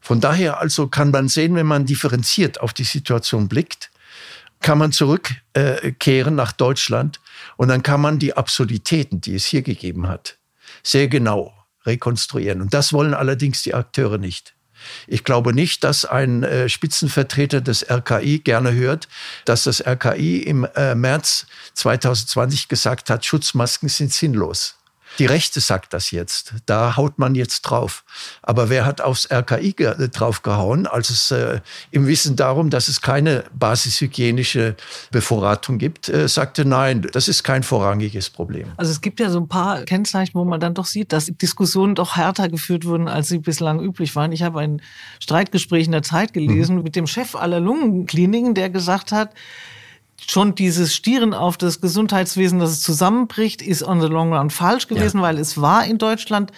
[0.00, 3.90] Von daher also kann man sehen, wenn man differenziert auf die Situation blickt,
[4.60, 7.20] kann man zurückkehren nach Deutschland
[7.56, 10.38] und dann kann man die Absurditäten, die es hier gegeben hat,
[10.82, 11.52] sehr genau
[11.84, 12.60] rekonstruieren.
[12.62, 14.54] Und das wollen allerdings die Akteure nicht.
[15.06, 19.08] Ich glaube nicht, dass ein äh, Spitzenvertreter des RKI gerne hört,
[19.44, 24.76] dass das RKI im äh, März 2020 gesagt hat, Schutzmasken sind sinnlos.
[25.18, 26.54] Die Rechte sagt das jetzt.
[26.66, 28.04] Da haut man jetzt drauf.
[28.42, 33.00] Aber wer hat aufs RKI äh, draufgehauen, als es äh, im Wissen darum, dass es
[33.00, 34.76] keine basishygienische
[35.10, 38.72] Bevorratung gibt, äh, sagte, nein, das ist kein vorrangiges Problem.
[38.76, 41.94] Also es gibt ja so ein paar Kennzeichen, wo man dann doch sieht, dass Diskussionen
[41.94, 44.32] doch härter geführt wurden, als sie bislang üblich waren.
[44.32, 44.82] Ich habe ein
[45.20, 46.82] Streitgespräch in der Zeit gelesen mhm.
[46.82, 49.30] mit dem Chef aller Lungenkliniken, der gesagt hat,
[50.26, 54.88] schon dieses Stieren auf das Gesundheitswesen, dass es zusammenbricht, ist on the long run falsch
[54.88, 55.22] gewesen, ja.
[55.24, 56.52] weil es war in Deutschland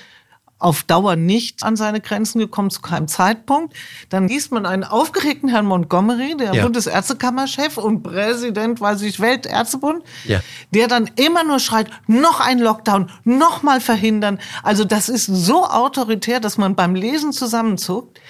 [0.59, 3.75] auf Dauer nicht an seine Grenzen gekommen, zu keinem Zeitpunkt.
[4.09, 6.63] Dann liest man einen aufgeregten Herrn Montgomery, der ja.
[6.63, 10.41] Bundesärztekammerchef und Präsident, weiß ich, Weltärztebund, ja.
[10.71, 14.39] der dann immer nur schreit, noch ein Lockdown, noch mal verhindern.
[14.63, 18.21] Also das ist so autoritär, dass man beim Lesen zusammenzuckt.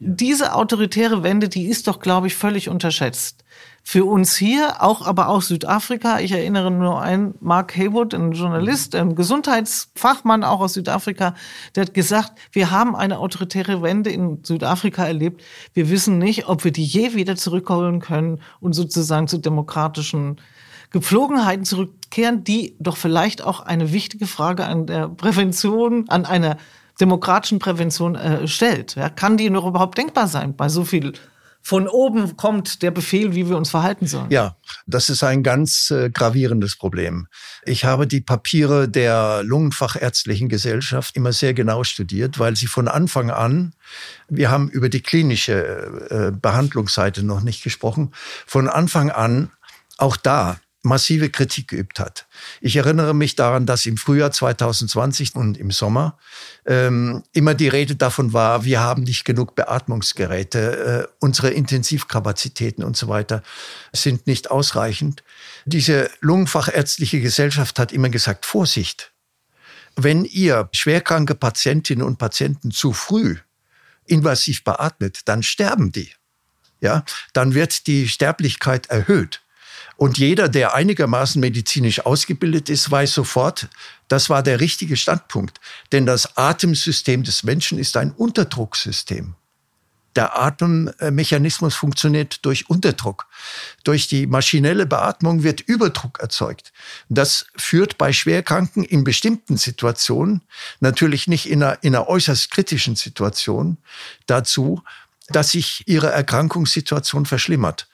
[0.00, 3.41] Diese autoritäre Wende, die ist doch, glaube ich, völlig unterschätzt
[3.84, 6.20] für uns hier, auch aber auch Südafrika.
[6.20, 11.34] Ich erinnere nur an Mark Haywood, ein Journalist, ein Gesundheitsfachmann auch aus Südafrika,
[11.74, 15.42] der hat gesagt, wir haben eine autoritäre Wende in Südafrika erlebt.
[15.74, 20.40] Wir wissen nicht, ob wir die je wieder zurückholen können und sozusagen zu demokratischen
[20.90, 26.56] Gepflogenheiten zurückkehren, die doch vielleicht auch eine wichtige Frage an der Prävention, an einer
[27.00, 28.94] demokratischen Prävention äh, stellt.
[28.94, 31.14] Ja, kann die noch überhaupt denkbar sein bei so viel
[31.62, 34.30] von oben kommt der Befehl, wie wir uns verhalten sollen.
[34.30, 37.28] Ja, das ist ein ganz äh, gravierendes Problem.
[37.64, 43.30] Ich habe die Papiere der Lungenfachärztlichen Gesellschaft immer sehr genau studiert, weil sie von Anfang
[43.30, 43.74] an,
[44.28, 45.54] wir haben über die klinische
[46.10, 48.10] äh, Behandlungsseite noch nicht gesprochen,
[48.46, 49.50] von Anfang an
[49.98, 52.26] auch da massive Kritik geübt hat.
[52.60, 56.18] Ich erinnere mich daran, dass im Frühjahr 2020 und im Sommer
[56.66, 62.96] ähm, immer die Rede davon war, wir haben nicht genug Beatmungsgeräte, äh, unsere Intensivkapazitäten und
[62.96, 63.42] so weiter
[63.92, 65.22] sind nicht ausreichend.
[65.64, 69.12] Diese Lungenfachärztliche Gesellschaft hat immer gesagt, Vorsicht,
[69.94, 73.36] wenn ihr schwerkranke Patientinnen und Patienten zu früh
[74.06, 76.10] invasiv beatmet, dann sterben die.
[76.80, 79.41] Ja, dann wird die Sterblichkeit erhöht.
[79.96, 83.68] Und jeder, der einigermaßen medizinisch ausgebildet ist, weiß sofort,
[84.08, 85.60] das war der richtige Standpunkt.
[85.92, 89.34] Denn das Atemsystem des Menschen ist ein Unterdrucksystem.
[90.16, 93.26] Der Atemmechanismus funktioniert durch Unterdruck.
[93.82, 96.72] Durch die maschinelle Beatmung wird Überdruck erzeugt.
[97.08, 100.42] Das führt bei Schwerkranken in bestimmten Situationen,
[100.80, 103.78] natürlich nicht in einer, in einer äußerst kritischen Situation,
[104.26, 104.82] dazu,
[105.28, 107.88] dass sich ihre Erkrankungssituation verschlimmert.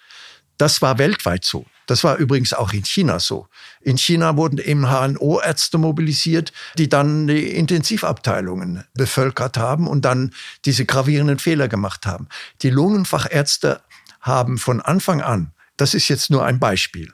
[0.58, 1.66] Das war weltweit so.
[1.86, 3.48] Das war übrigens auch in China so.
[3.80, 10.34] In China wurden eben HNO-Ärzte mobilisiert, die dann die Intensivabteilungen bevölkert haben und dann
[10.66, 12.28] diese gravierenden Fehler gemacht haben.
[12.62, 13.80] Die Lungenfachärzte
[14.20, 17.12] haben von Anfang an, das ist jetzt nur ein Beispiel,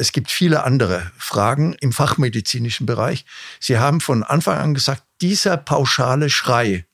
[0.00, 3.26] es gibt viele andere Fragen im fachmedizinischen Bereich.
[3.60, 6.86] Sie haben von Anfang an gesagt, dieser pauschale Schrei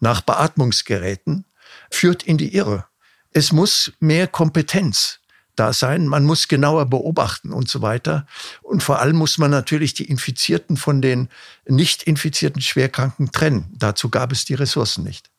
[0.00, 1.44] nach Beatmungsgeräten
[1.90, 2.86] führt in die Irre.
[3.30, 5.20] Es muss mehr Kompetenz
[5.56, 6.06] da sein.
[6.06, 8.26] Man muss genauer beobachten und so weiter.
[8.62, 11.28] Und vor allem muss man natürlich die Infizierten von den
[11.66, 13.74] nicht infizierten Schwerkranken trennen.
[13.76, 15.30] Dazu gab es die Ressourcen nicht.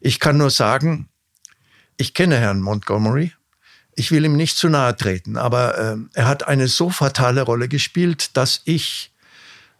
[0.00, 1.08] Ich kann nur sagen,
[1.96, 3.32] ich kenne Herrn Montgomery.
[3.94, 7.66] Ich will ihm nicht zu nahe treten, aber äh, er hat eine so fatale Rolle
[7.66, 9.12] gespielt, dass ich,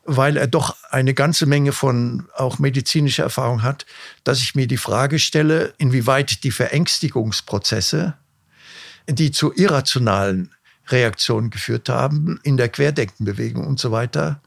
[0.05, 3.87] weil er doch eine ganze Menge von auch medizinischer Erfahrung hat,
[4.25, 8.15] dass ich mir die Frage stelle, inwieweit die Verängstigungsprozesse,
[9.09, 10.51] die zu irrationalen
[10.91, 14.41] Reaktionen geführt haben in der Querdenkenbewegung und so weiter,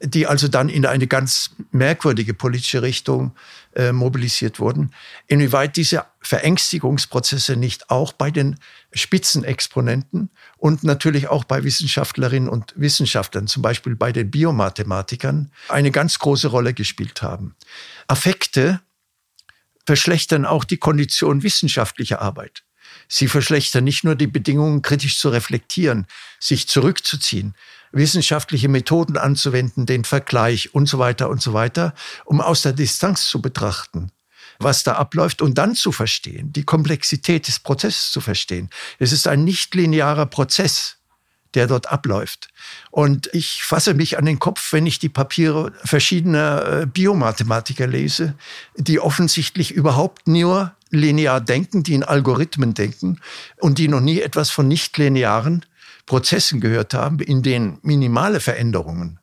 [0.00, 3.32] die also dann in eine ganz merkwürdige politische Richtung
[3.74, 4.92] äh, mobilisiert wurden,
[5.26, 8.58] inwieweit diese Verängstigungsprozesse nicht auch bei den
[8.92, 16.18] Spitzenexponenten und natürlich auch bei Wissenschaftlerinnen und Wissenschaftlern, zum Beispiel bei den Biomathematikern, eine ganz
[16.18, 17.54] große Rolle gespielt haben.
[18.08, 18.80] Affekte
[19.86, 22.64] verschlechtern auch die Kondition wissenschaftlicher Arbeit.
[23.08, 26.06] Sie verschlechtern nicht nur die Bedingungen, kritisch zu reflektieren,
[26.40, 27.54] sich zurückzuziehen,
[27.92, 33.26] wissenschaftliche Methoden anzuwenden, den Vergleich und so weiter und so weiter, um aus der Distanz
[33.28, 34.10] zu betrachten,
[34.58, 38.70] was da abläuft und dann zu verstehen, die Komplexität des Prozesses zu verstehen.
[38.98, 40.96] Es ist ein nicht linearer Prozess
[41.54, 42.48] der dort abläuft.
[42.90, 48.34] Und ich fasse mich an den Kopf, wenn ich die Papiere verschiedener äh, Biomathematiker lese,
[48.76, 53.20] die offensichtlich überhaupt nur linear denken, die in Algorithmen denken
[53.58, 55.64] und die noch nie etwas von nichtlinearen
[56.06, 59.18] Prozessen gehört haben, in denen minimale Veränderungen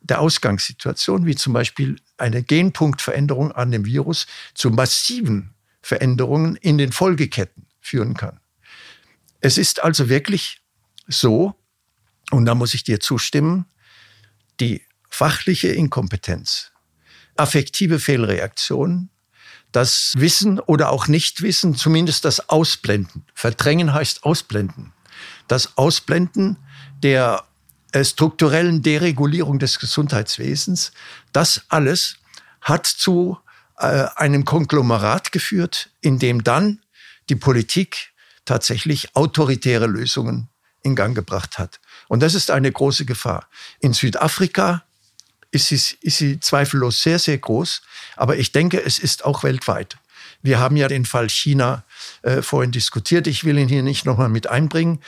[0.00, 6.92] der Ausgangssituation, wie zum Beispiel eine Genpunktveränderung an dem Virus, zu massiven Veränderungen in den
[6.92, 8.40] Folgeketten führen kann.
[9.40, 10.60] Es ist also wirklich
[11.08, 11.54] so,
[12.32, 13.66] und da muss ich dir zustimmen,
[14.60, 16.72] die fachliche Inkompetenz,
[17.36, 19.10] affektive Fehlreaktion,
[19.72, 23.24] das Wissen oder auch Nichtwissen, zumindest das Ausblenden.
[23.34, 24.92] Verdrängen heißt Ausblenden.
[25.48, 26.56] Das Ausblenden
[27.02, 27.44] der
[27.92, 30.92] äh, strukturellen Deregulierung des Gesundheitswesens,
[31.32, 32.16] das alles
[32.60, 33.38] hat zu
[33.78, 36.80] äh, einem Konglomerat geführt, in dem dann
[37.28, 38.12] die Politik
[38.44, 40.48] tatsächlich autoritäre Lösungen
[40.82, 41.80] in Gang gebracht hat.
[42.08, 43.46] Und das ist eine große Gefahr.
[43.80, 44.84] In Südafrika
[45.50, 47.82] ist sie, ist sie zweifellos sehr, sehr groß.
[48.16, 49.96] Aber ich denke, es ist auch weltweit.
[50.42, 51.84] Wir haben ja den Fall China
[52.22, 53.26] äh, vorhin diskutiert.
[53.26, 55.00] Ich will ihn hier nicht nochmal mit einbringen.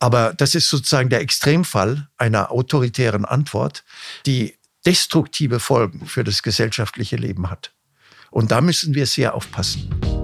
[0.00, 3.84] Aber das ist sozusagen der Extremfall einer autoritären Antwort,
[4.26, 7.72] die destruktive Folgen für das gesellschaftliche Leben hat.
[8.30, 10.23] Und da müssen wir sehr aufpassen.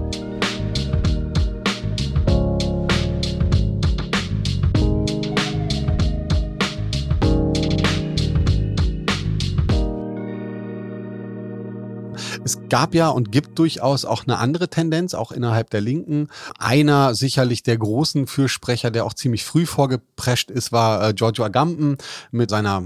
[12.43, 16.29] Es gab ja und gibt durchaus auch eine andere Tendenz, auch innerhalb der Linken.
[16.57, 21.97] Einer sicherlich der großen Fürsprecher, der auch ziemlich früh vorgeprescht ist, war äh, Giorgio Agamben
[22.31, 22.81] mit seiner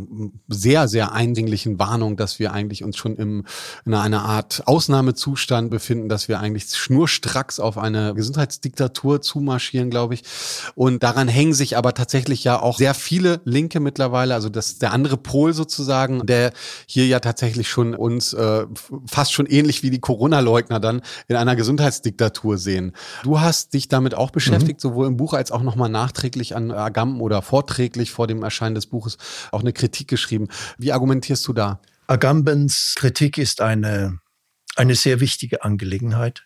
[0.47, 3.45] sehr, sehr eindringlichen Warnung, dass wir eigentlich uns schon im,
[3.85, 10.23] in einer Art Ausnahmezustand befinden, dass wir eigentlich schnurstracks auf eine Gesundheitsdiktatur zumarschieren, glaube ich.
[10.73, 14.93] Und daran hängen sich aber tatsächlich ja auch sehr viele Linke mittlerweile, also das der
[14.93, 16.53] andere Pol sozusagen, der
[16.87, 18.65] hier ja tatsächlich schon uns äh,
[19.05, 22.93] fast schon ähnlich wie die Corona-Leugner dann in einer Gesundheitsdiktatur sehen.
[23.23, 24.89] Du hast dich damit auch beschäftigt, mhm.
[24.89, 28.87] sowohl im Buch als auch nochmal nachträglich an Agamben oder vorträglich vor dem Erscheinen des
[28.87, 29.17] Buches
[29.51, 30.47] auch eine Kritik geschrieben.
[30.77, 31.79] Wie argumentierst du da?
[32.07, 34.19] Agambens Kritik ist eine,
[34.75, 36.43] eine sehr wichtige Angelegenheit.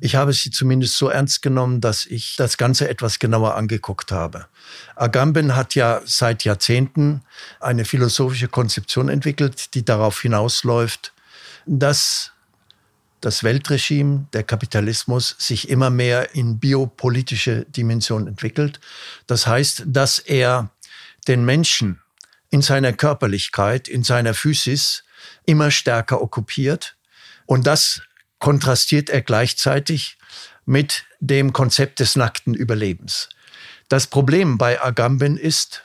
[0.00, 4.46] Ich habe sie zumindest so ernst genommen, dass ich das Ganze etwas genauer angeguckt habe.
[4.96, 7.22] Agamben hat ja seit Jahrzehnten
[7.58, 11.12] eine philosophische Konzeption entwickelt, die darauf hinausläuft,
[11.66, 12.32] dass
[13.20, 18.80] das Weltregime, der Kapitalismus sich immer mehr in biopolitische Dimension entwickelt.
[19.26, 20.70] Das heißt, dass er
[21.28, 22.00] den Menschen
[22.50, 25.04] in seiner Körperlichkeit, in seiner Physis
[25.44, 26.96] immer stärker okkupiert.
[27.46, 28.02] Und das
[28.38, 30.18] kontrastiert er gleichzeitig
[30.64, 33.28] mit dem Konzept des nackten Überlebens.
[33.88, 35.84] Das Problem bei Agamben ist,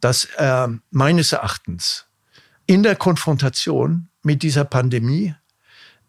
[0.00, 2.04] dass er meines Erachtens
[2.66, 5.34] in der Konfrontation mit dieser Pandemie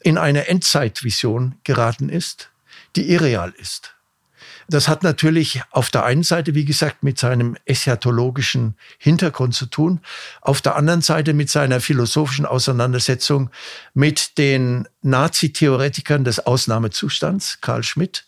[0.02, 2.50] in eine Endzeitvision geraten ist,
[2.96, 3.94] die irreal ist.
[4.70, 10.02] Das hat natürlich auf der einen Seite, wie gesagt, mit seinem eschatologischen Hintergrund zu tun,
[10.42, 13.50] auf der anderen Seite mit seiner philosophischen Auseinandersetzung
[13.94, 18.26] mit den Nazi-Theoretikern des Ausnahmezustands, Karl Schmidt.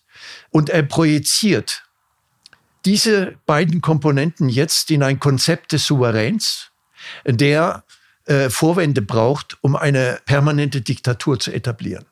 [0.50, 1.84] Und er projiziert
[2.86, 6.72] diese beiden Komponenten jetzt in ein Konzept des Souveräns,
[7.26, 7.84] der
[8.30, 12.06] äh, Vorwände braucht, um eine permanente Diktatur zu etablieren.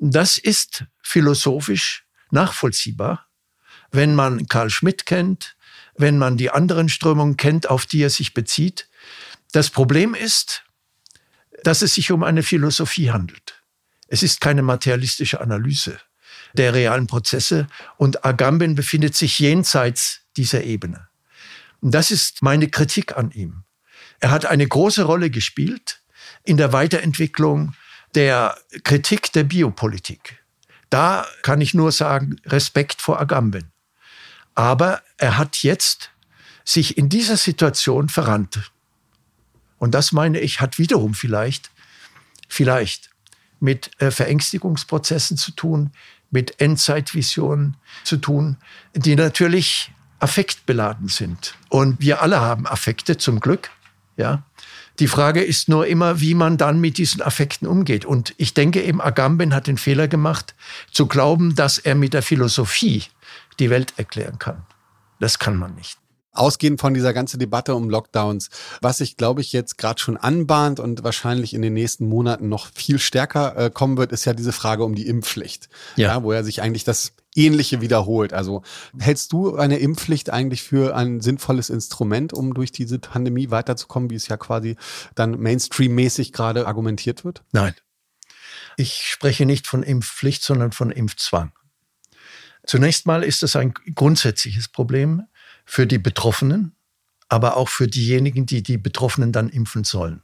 [0.00, 3.26] Das ist philosophisch nachvollziehbar,
[3.90, 5.56] wenn man Karl Schmidt kennt,
[5.96, 8.88] wenn man die anderen Strömungen kennt, auf die er sich bezieht.
[9.52, 10.64] Das Problem ist,
[11.64, 13.62] dass es sich um eine Philosophie handelt.
[14.06, 15.98] Es ist keine materialistische Analyse
[16.54, 17.66] der realen Prozesse
[17.96, 21.08] und Agamben befindet sich jenseits dieser Ebene.
[21.80, 23.64] Das ist meine Kritik an ihm.
[24.20, 26.00] Er hat eine große Rolle gespielt
[26.44, 27.74] in der Weiterentwicklung
[28.14, 30.42] der Kritik der Biopolitik.
[30.90, 33.70] Da kann ich nur sagen, Respekt vor Agamben.
[34.54, 36.10] Aber er hat jetzt
[36.64, 38.70] sich in dieser Situation verrannt.
[39.78, 41.70] Und das meine ich, hat wiederum vielleicht,
[42.48, 43.10] vielleicht
[43.60, 45.92] mit äh, Verängstigungsprozessen zu tun,
[46.30, 48.56] mit Endzeitvisionen zu tun,
[48.94, 51.54] die natürlich affektbeladen sind.
[51.68, 53.70] Und wir alle haben Affekte zum Glück,
[54.18, 54.42] ja.
[54.98, 58.04] Die Frage ist nur immer, wie man dann mit diesen Affekten umgeht.
[58.04, 60.56] Und ich denke eben, Agamben hat den Fehler gemacht,
[60.90, 63.04] zu glauben, dass er mit der Philosophie
[63.60, 64.66] die Welt erklären kann.
[65.20, 65.98] Das kann man nicht.
[66.32, 68.50] Ausgehend von dieser ganzen Debatte um Lockdowns,
[68.80, 72.68] was sich, glaube ich, jetzt gerade schon anbahnt und wahrscheinlich in den nächsten Monaten noch
[72.72, 75.68] viel stärker äh, kommen wird, ist ja diese Frage um die Impfpflicht.
[75.96, 76.08] Ja.
[76.08, 76.22] ja.
[76.22, 78.32] Wo er sich eigentlich das Ähnliche wiederholt.
[78.32, 78.62] Also
[78.98, 84.16] hältst du eine Impfpflicht eigentlich für ein sinnvolles Instrument, um durch diese Pandemie weiterzukommen, wie
[84.16, 84.76] es ja quasi
[85.14, 87.42] dann Mainstream-mäßig gerade argumentiert wird?
[87.52, 87.74] Nein.
[88.76, 91.52] Ich spreche nicht von Impfpflicht, sondern von Impfzwang.
[92.66, 95.22] Zunächst mal ist es ein grundsätzliches Problem
[95.64, 96.76] für die Betroffenen,
[97.28, 100.22] aber auch für diejenigen, die die Betroffenen dann impfen sollen.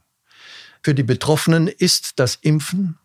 [0.83, 2.99] Für die Betroffenen ist das Impfen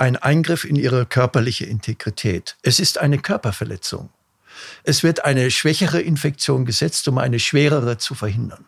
[0.00, 2.56] ein Eingriff in ihre körperliche Integrität.
[2.62, 4.08] Es ist eine Körperverletzung.
[4.82, 8.64] Es wird eine schwächere Infektion gesetzt, um eine schwerere zu verhindern.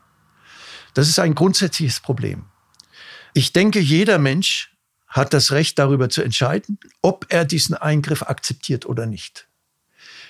[0.94, 2.44] Das ist ein grundsätzliches Problem.
[3.32, 4.74] Ich denke, jeder Mensch
[5.08, 9.48] hat das Recht darüber zu entscheiden, ob er diesen Eingriff akzeptiert oder nicht.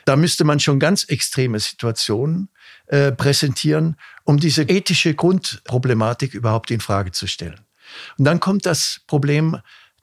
[0.05, 2.48] Da müsste man schon ganz extreme Situationen
[2.86, 7.61] äh, präsentieren, um diese ethische Grundproblematik überhaupt in Frage zu stellen.
[8.18, 9.59] Und dann kommt das Problem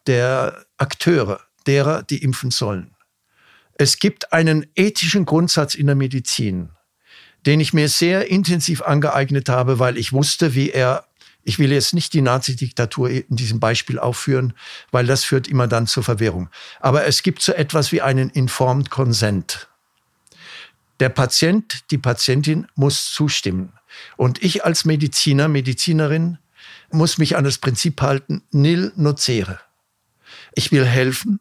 [0.07, 2.95] der Akteure, derer, die impfen sollen.
[3.77, 6.69] Es gibt einen ethischen Grundsatz in der Medizin,
[7.45, 11.05] den ich mir sehr intensiv angeeignet habe, weil ich wusste, wie er,
[11.43, 14.53] ich will jetzt nicht die Nazi-Diktatur in diesem Beispiel aufführen,
[14.91, 16.49] weil das führt immer dann zur Verwirrung.
[16.81, 19.69] Aber es gibt so etwas wie einen Informed Consent.
[20.99, 23.71] Der Patient, die Patientin muss zustimmen.
[24.17, 26.37] Und ich als Mediziner, Medizinerin
[26.91, 29.59] muss mich an das Prinzip halten, nil nocere.
[30.53, 31.39] Ich will helfen,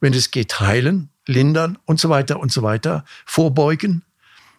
[0.00, 4.04] wenn es geht, heilen, lindern und so weiter und so weiter, vorbeugen.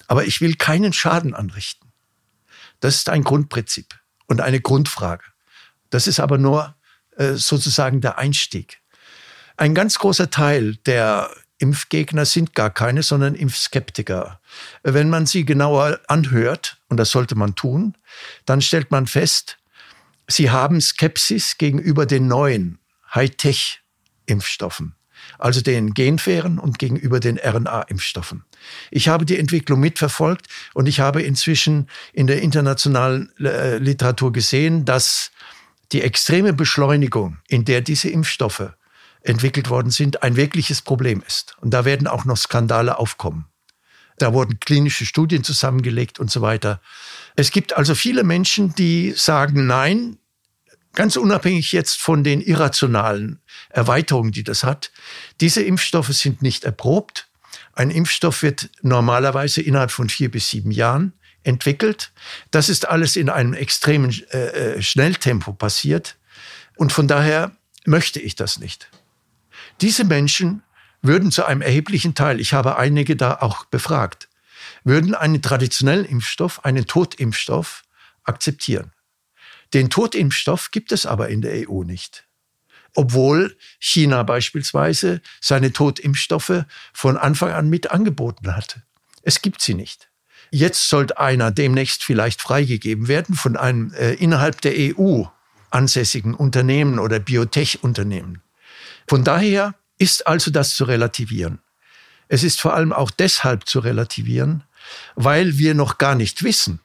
[0.07, 1.91] Aber ich will keinen Schaden anrichten.
[2.79, 5.23] Das ist ein Grundprinzip und eine Grundfrage.
[5.89, 6.75] Das ist aber nur
[7.17, 8.81] äh, sozusagen der Einstieg.
[9.57, 14.41] Ein ganz großer Teil der Impfgegner sind gar keine, sondern Impfskeptiker.
[14.83, 17.95] Wenn man sie genauer anhört, und das sollte man tun,
[18.45, 19.59] dann stellt man fest,
[20.27, 22.79] sie haben Skepsis gegenüber den neuen
[23.13, 24.95] Hightech-Impfstoffen,
[25.39, 28.43] also den Genfähren und gegenüber den RNA-Impfstoffen.
[28.91, 34.85] Ich habe die Entwicklung mitverfolgt und ich habe inzwischen in der internationalen äh, Literatur gesehen,
[34.85, 35.31] dass
[35.91, 38.73] die extreme Beschleunigung, in der diese Impfstoffe
[39.21, 41.55] entwickelt worden sind, ein wirkliches Problem ist.
[41.61, 43.45] Und da werden auch noch Skandale aufkommen.
[44.17, 46.81] Da wurden klinische Studien zusammengelegt und so weiter.
[47.35, 50.17] Es gibt also viele Menschen, die sagen, nein,
[50.93, 53.39] ganz unabhängig jetzt von den irrationalen
[53.69, 54.91] Erweiterungen, die das hat,
[55.41, 57.27] diese Impfstoffe sind nicht erprobt.
[57.73, 61.13] Ein Impfstoff wird normalerweise innerhalb von vier bis sieben Jahren
[61.43, 62.11] entwickelt.
[62.51, 66.15] Das ist alles in einem extremen äh, äh Schnelltempo passiert.
[66.75, 67.51] Und von daher
[67.85, 68.89] möchte ich das nicht.
[69.81, 70.63] Diese Menschen
[71.01, 74.29] würden zu einem erheblichen Teil, ich habe einige da auch befragt,
[74.83, 77.83] würden einen traditionellen Impfstoff, einen Totimpfstoff
[78.23, 78.92] akzeptieren.
[79.73, 82.25] Den Totimpfstoff gibt es aber in der EU nicht.
[82.95, 88.83] Obwohl China beispielsweise seine Totimpfstoffe von Anfang an mit angeboten hatte.
[89.23, 90.09] Es gibt sie nicht.
[90.51, 95.23] Jetzt sollte einer demnächst vielleicht freigegeben werden von einem äh, innerhalb der EU
[95.71, 98.43] ansässigen Unternehmen oder Biotech-Unternehmen.
[99.07, 101.59] Von daher ist also das zu relativieren.
[102.27, 104.63] Es ist vor allem auch deshalb zu relativieren,
[105.15, 106.79] weil wir noch gar nicht wissen,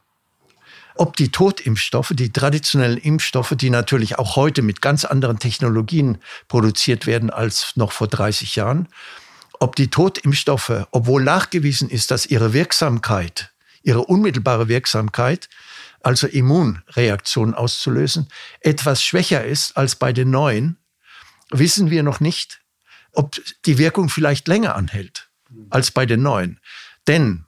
[0.99, 6.19] ob die Totimpfstoffe, die traditionellen Impfstoffe, die natürlich auch heute mit ganz anderen Technologien
[6.49, 8.89] produziert werden als noch vor 30 Jahren,
[9.61, 15.49] ob die Totimpfstoffe, obwohl nachgewiesen ist, dass ihre Wirksamkeit, ihre unmittelbare Wirksamkeit,
[16.03, 18.29] also Immunreaktionen auszulösen,
[18.61, 20.79] etwas schwächer ist als bei den neuen,
[21.51, 22.61] wissen wir noch nicht,
[23.13, 25.29] ob die Wirkung vielleicht länger anhält
[25.71, 26.61] als bei den neuen.
[27.07, 27.48] Denn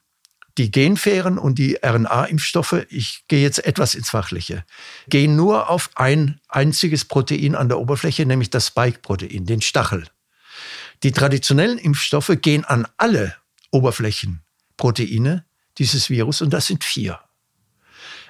[0.61, 4.63] die Genfähren und die RNA-Impfstoffe, ich gehe jetzt etwas ins Fachliche,
[5.09, 10.07] gehen nur auf ein einziges Protein an der Oberfläche, nämlich das Spike-Protein, den Stachel.
[11.03, 13.35] Die traditionellen Impfstoffe gehen an alle
[13.71, 15.47] Oberflächenproteine
[15.79, 17.19] dieses Virus und das sind vier.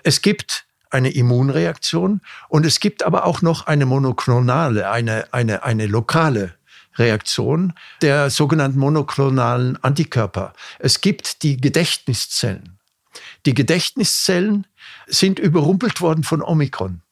[0.04, 5.86] Es gibt eine Immunreaktion und es gibt aber auch noch eine monoklonale, eine, eine, eine
[5.88, 6.54] lokale
[7.00, 7.72] Reaktion
[8.02, 10.52] der sogenannten monoklonalen Antikörper.
[10.78, 12.78] Es gibt die Gedächtniszellen.
[13.46, 14.66] Die Gedächtniszellen
[15.06, 17.02] sind überrumpelt worden von Omikron.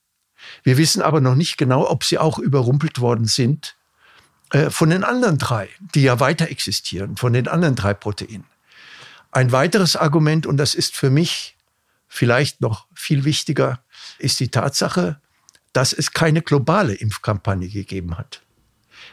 [0.62, 3.76] Wir wissen aber noch nicht genau, ob sie auch überrumpelt worden sind
[4.51, 8.45] äh, von den anderen drei, die ja weiter existieren, von den anderen drei Proteinen.
[9.30, 11.57] Ein weiteres Argument, und das ist für mich
[12.07, 13.80] vielleicht noch viel wichtiger,
[14.18, 15.20] ist die Tatsache,
[15.72, 18.43] dass es keine globale Impfkampagne gegeben hat.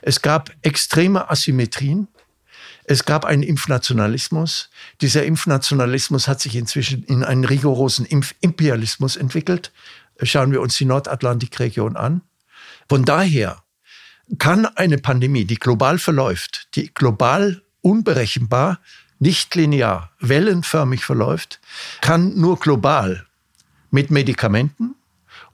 [0.05, 2.07] Es gab extreme Asymmetrien.
[2.83, 4.69] Es gab einen Impfnationalismus.
[5.01, 9.71] Dieser Impfnationalismus hat sich inzwischen in einen rigorosen Impfimperialismus entwickelt.
[10.21, 12.21] Schauen wir uns die Nordatlantikregion an.
[12.87, 13.63] Von daher
[14.37, 18.79] kann eine Pandemie, die global verläuft, die global unberechenbar,
[19.17, 21.59] nicht linear, wellenförmig verläuft,
[22.01, 23.25] kann nur global
[23.89, 24.93] mit Medikamenten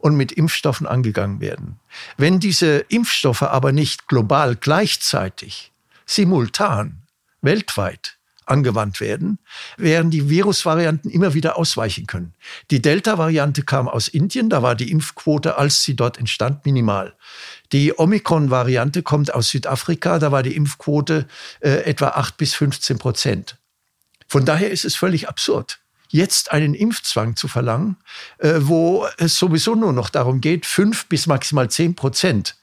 [0.02, 1.80] und mit Impfstoffen angegangen werden.
[2.18, 5.72] Wenn diese Impfstoffe aber nicht global gleichzeitig,
[6.06, 7.04] simultan,
[7.42, 9.40] weltweit angewandt werden,
[9.78, 12.34] werden die Virusvarianten immer wieder ausweichen können.
[12.70, 17.16] Die Delta-Variante kam aus Indien, da war die Impfquote, als sie dort entstand, minimal.
[17.72, 21.28] Die Omikron-Variante kommt aus Südafrika, da war die Impfquote
[21.62, 23.58] äh, etwa 8 bis 15 Prozent.
[24.28, 25.81] Von daher ist es völlig absurd,
[26.12, 27.98] jetzt einen Impfzwang zu verlangen,
[28.38, 32.56] äh, wo es sowieso nur noch darum geht, fünf bis maximal zehn Prozent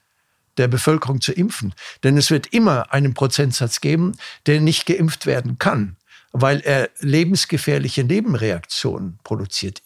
[0.57, 1.75] der Bevölkerung zu impfen.
[2.03, 5.97] Denn es wird immer einen Prozentsatz geben, der nicht geimpft werden kann,
[6.33, 9.83] weil er lebensgefährliche Nebenreaktionen produziert.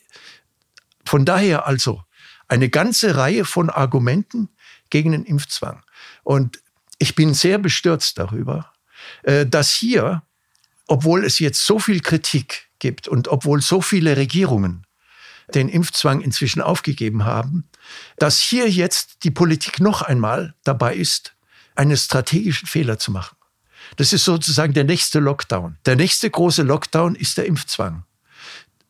[1.04, 2.02] Von daher also
[2.48, 4.48] eine ganze Reihe von Argumenten
[4.90, 5.82] gegen den Impfzwang.
[6.22, 6.60] Und
[6.98, 8.72] ich bin sehr bestürzt darüber,
[9.22, 10.22] äh, dass hier,
[10.86, 14.84] obwohl es jetzt so viel Kritik gibt und obwohl so viele Regierungen
[15.54, 17.68] den Impfzwang inzwischen aufgegeben haben,
[18.18, 21.34] dass hier jetzt die Politik noch einmal dabei ist,
[21.76, 23.36] einen strategischen Fehler zu machen.
[23.96, 25.78] Das ist sozusagen der nächste Lockdown.
[25.86, 28.04] Der nächste große Lockdown ist der Impfzwang.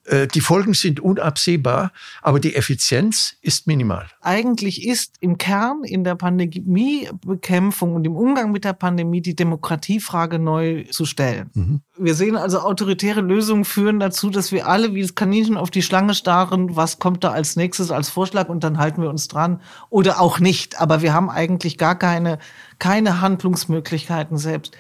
[0.05, 1.93] Äh, die Folgen sind unabsehbar,
[2.23, 4.07] aber die Effizienz ist minimal.
[4.21, 10.39] Eigentlich ist im Kern in der Pandemiebekämpfung und im Umgang mit der Pandemie die Demokratiefrage
[10.39, 11.51] neu zu stellen.
[11.55, 11.81] Mhm.
[11.97, 15.83] Wir sehen also, autoritäre Lösungen führen dazu, dass wir alle wie das Kaninchen auf die
[15.83, 19.61] Schlange starren, was kommt da als nächstes als Vorschlag und dann halten wir uns dran
[19.89, 20.81] oder auch nicht.
[20.81, 22.39] Aber wir haben eigentlich gar keine,
[22.81, 24.77] keine Handlungsmöglichkeiten selbst.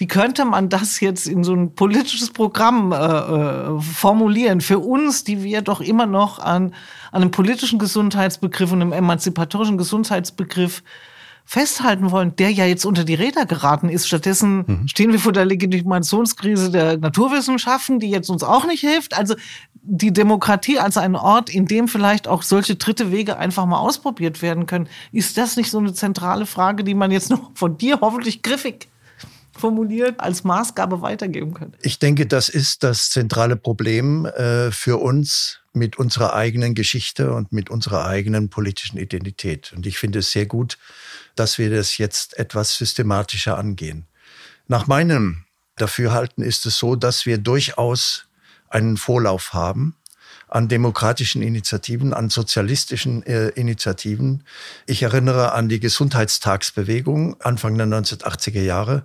[0.00, 5.24] Wie könnte man das jetzt in so ein politisches Programm äh, äh, formulieren für uns,
[5.24, 6.72] die wir doch immer noch an,
[7.12, 10.82] an einem politischen Gesundheitsbegriff und einem emanzipatorischen Gesundheitsbegriff
[11.44, 14.08] festhalten wollen, der ja jetzt unter die Räder geraten ist.
[14.08, 14.88] Stattdessen mhm.
[14.88, 19.18] stehen wir vor der Legitimationskrise der Naturwissenschaften, die jetzt uns auch nicht hilft.
[19.18, 19.34] Also
[19.74, 24.40] die Demokratie als ein Ort, in dem vielleicht auch solche dritte Wege einfach mal ausprobiert
[24.40, 24.88] werden können.
[25.12, 28.88] Ist das nicht so eine zentrale Frage, die man jetzt noch von dir hoffentlich griffig
[29.56, 31.74] formuliert als Maßgabe weitergeben können?
[31.82, 37.52] Ich denke, das ist das zentrale Problem äh, für uns mit unserer eigenen Geschichte und
[37.52, 39.72] mit unserer eigenen politischen Identität.
[39.74, 40.78] Und ich finde es sehr gut,
[41.36, 44.06] dass wir das jetzt etwas systematischer angehen.
[44.66, 45.44] Nach meinem
[45.76, 48.26] Dafürhalten ist es so, dass wir durchaus
[48.68, 49.96] einen Vorlauf haben
[50.50, 54.42] an demokratischen Initiativen, an sozialistischen äh, Initiativen.
[54.86, 59.04] Ich erinnere an die Gesundheitstagsbewegung Anfang der 1980er Jahre.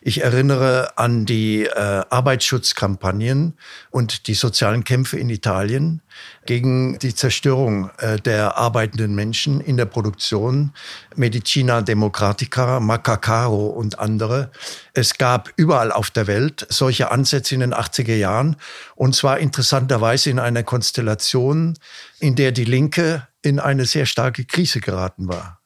[0.00, 3.54] Ich erinnere an die äh, Arbeitsschutzkampagnen
[3.90, 6.00] und die sozialen Kämpfe in Italien
[6.46, 10.72] gegen die Zerstörung äh, der arbeitenden Menschen in der Produktion,
[11.14, 14.50] Medicina Democratica, Macacaro und andere.
[14.94, 18.56] Es gab überall auf der Welt solche Ansätze in den 80er Jahren
[18.94, 20.62] und zwar interessanterweise in einer
[20.92, 25.60] in der die Linke in eine sehr starke Krise geraten war.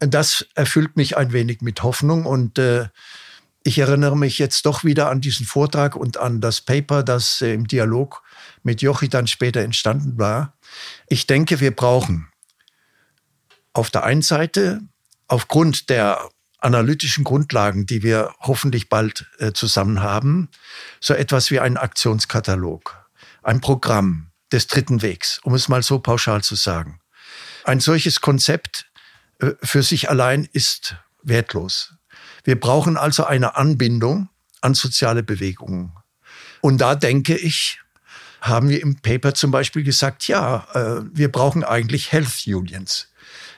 [0.00, 2.88] Das erfüllt mich ein wenig mit Hoffnung und äh,
[3.62, 7.52] ich erinnere mich jetzt doch wieder an diesen Vortrag und an das Paper, das äh,
[7.52, 8.22] im Dialog
[8.62, 10.56] mit Jochi dann später entstanden war.
[11.08, 12.28] Ich denke, wir brauchen
[13.74, 14.80] auf der einen Seite
[15.28, 20.48] aufgrund der analytischen Grundlagen, die wir hoffentlich bald äh, zusammen haben,
[21.00, 23.06] so etwas wie einen Aktionskatalog,
[23.42, 27.00] ein Programm des dritten Wegs, um es mal so pauschal zu sagen.
[27.64, 28.86] Ein solches Konzept
[29.38, 31.94] äh, für sich allein ist wertlos.
[32.44, 34.28] Wir brauchen also eine Anbindung
[34.60, 35.92] an soziale Bewegungen,
[36.60, 37.80] Und da denke ich,
[38.40, 43.08] haben wir im Paper zum Beispiel gesagt, ja, äh, wir brauchen eigentlich Health Unions.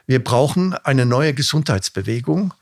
[0.07, 2.55] Wir brauchen eine neue Gesundheitsbewegung.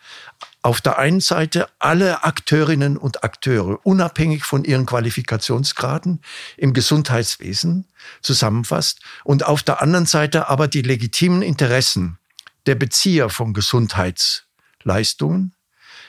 [0.62, 6.20] Auf der einen Seite alle Akteurinnen und Akteure, unabhängig von ihren Qualifikationsgraden
[6.58, 7.86] im Gesundheitswesen
[8.20, 12.18] zusammenfasst und auf der anderen Seite aber die legitimen Interessen
[12.66, 15.54] der Bezieher von Gesundheitsleistungen,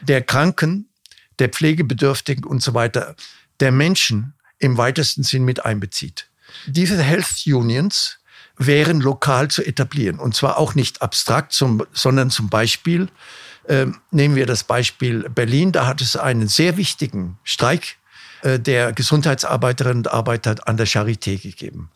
[0.01, 0.89] der Kranken,
[1.39, 3.15] der Pflegebedürftigen und so weiter,
[3.61, 6.29] der Menschen im weitesten Sinn mit einbezieht.
[6.67, 8.19] Diese Health Unions
[8.57, 10.19] wären lokal zu etablieren.
[10.19, 13.07] Und zwar auch nicht abstrakt, zum, sondern zum Beispiel,
[13.67, 17.97] äh, nehmen wir das Beispiel Berlin, da hat es einen sehr wichtigen Streik
[18.41, 21.89] äh, der Gesundheitsarbeiterinnen und Arbeiter an der Charité gegeben.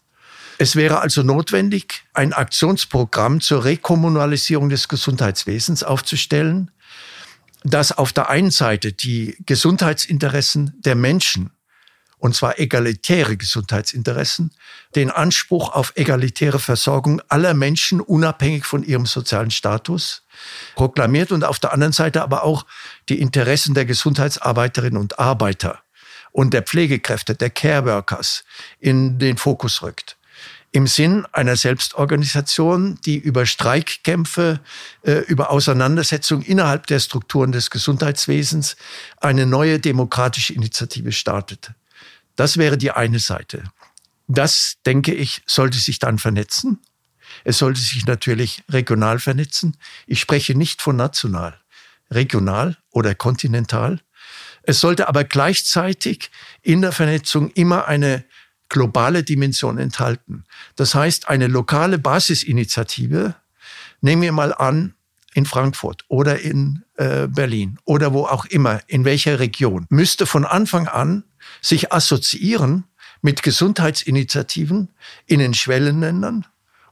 [0.57, 6.71] Es wäre also notwendig, ein Aktionsprogramm zur Rekommunalisierung des Gesundheitswesens aufzustellen,
[7.63, 11.51] das auf der einen Seite die Gesundheitsinteressen der Menschen
[12.17, 14.51] und zwar egalitäre Gesundheitsinteressen,
[14.95, 20.23] den Anspruch auf egalitäre Versorgung aller Menschen unabhängig von ihrem sozialen Status
[20.75, 22.65] proklamiert und auf der anderen Seite aber auch
[23.09, 25.79] die Interessen der Gesundheitsarbeiterinnen und Arbeiter
[26.31, 28.43] und der Pflegekräfte, der Care Workers
[28.79, 30.17] in den Fokus rückt.
[30.73, 34.59] Im Sinn einer Selbstorganisation, die über Streikkämpfe,
[35.03, 38.75] äh, über Auseinandersetzung innerhalb der Strukturen des Gesundheitswesens
[39.21, 41.71] eine neue demokratische Initiative startet.
[42.35, 43.63] Das wäre die eine Seite.
[44.27, 46.79] Das, denke ich, sollte sich dann vernetzen.
[47.43, 49.77] Es sollte sich natürlich regional vernetzen.
[50.07, 51.59] Ich spreche nicht von national,
[52.09, 53.99] regional oder kontinental.
[54.63, 56.31] Es sollte aber gleichzeitig
[56.61, 58.25] in der Vernetzung immer eine
[58.69, 60.43] globale Dimension enthalten.
[60.75, 63.35] Das heißt, eine lokale Basisinitiative,
[64.01, 64.95] nehmen wir mal an,
[65.35, 70.45] in Frankfurt oder in äh, Berlin oder wo auch immer, in welcher Region, müsste von
[70.45, 71.25] Anfang an
[71.65, 72.83] sich assoziieren
[73.21, 74.93] mit Gesundheitsinitiativen
[75.25, 76.45] in den Schwellenländern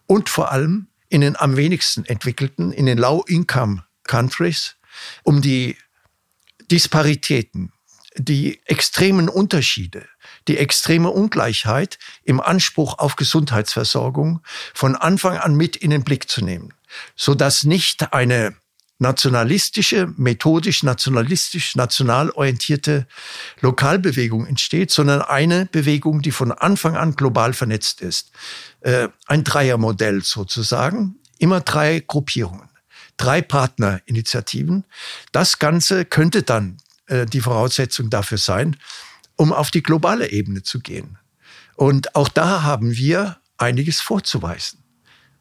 [0.08, 4.76] und vor allem in den am wenigsten entwickelten, in den Low-Income-Countries,
[5.22, 5.78] um die
[6.72, 7.72] Disparitäten,
[8.16, 10.08] die extremen Unterschiede,
[10.48, 14.42] die extreme Ungleichheit im Anspruch auf Gesundheitsversorgung
[14.74, 16.74] von Anfang an mit in den Blick zu nehmen,
[17.16, 18.56] so dass nicht eine
[19.04, 23.06] nationalistische, methodisch nationalistisch, national orientierte
[23.60, 28.32] Lokalbewegung entsteht, sondern eine Bewegung, die von Anfang an global vernetzt ist.
[28.80, 32.70] Äh, ein Dreiermodell sozusagen, immer drei Gruppierungen,
[33.18, 34.86] drei Partnerinitiativen.
[35.32, 36.78] Das Ganze könnte dann
[37.08, 38.78] äh, die Voraussetzung dafür sein,
[39.36, 41.18] um auf die globale Ebene zu gehen.
[41.76, 44.83] Und auch da haben wir einiges vorzuweisen.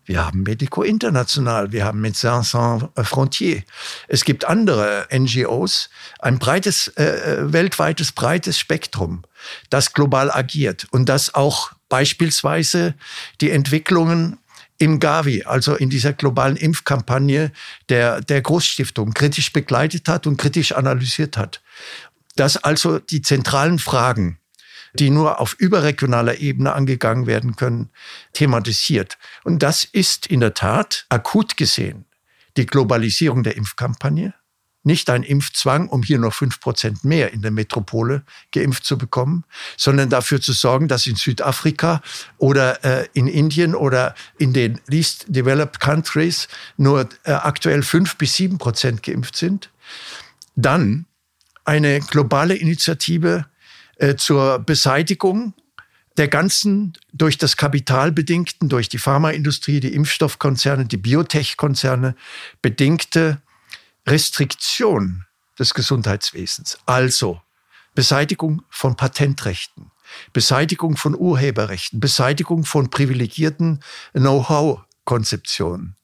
[0.04, 3.62] Wir haben Medico International, wir haben Médecins Sans Frontières.
[4.08, 9.22] Es gibt andere NGOs, ein breites, äh, äh, weltweites breites Spektrum,
[9.70, 12.94] das global agiert und das auch beispielsweise
[13.40, 14.38] die Entwicklungen
[14.78, 17.52] im Gavi, also in dieser globalen Impfkampagne
[17.88, 21.62] der, der Großstiftung, kritisch begleitet hat und kritisch analysiert hat.
[22.34, 24.38] Dass also die zentralen Fragen
[24.94, 27.90] die nur auf überregionaler Ebene angegangen werden können,
[28.32, 29.18] thematisiert.
[29.44, 32.04] Und das ist in der Tat akut gesehen
[32.56, 34.34] die Globalisierung der Impfkampagne,
[34.84, 39.44] nicht ein Impfzwang, um hier noch fünf Prozent mehr in der Metropole geimpft zu bekommen,
[39.76, 42.02] sondern dafür zu sorgen, dass in Südafrika
[42.38, 48.34] oder äh, in Indien oder in den least developed countries nur äh, aktuell fünf bis
[48.34, 49.70] sieben Prozent geimpft sind.
[50.56, 51.06] Dann
[51.64, 53.46] eine globale Initiative
[53.96, 55.54] äh, zur Beseitigung
[56.16, 62.14] der ganzen durch das Kapital bedingten, durch die Pharmaindustrie, die Impfstoffkonzerne, die Biotech-Konzerne
[62.60, 63.40] bedingte
[64.06, 65.24] Restriktion
[65.58, 66.78] des Gesundheitswesens.
[66.86, 67.40] Also
[67.94, 69.90] Beseitigung von Patentrechten,
[70.32, 73.80] Beseitigung von Urheberrechten, Beseitigung von privilegierten
[74.12, 75.96] Know-how-Konzeptionen.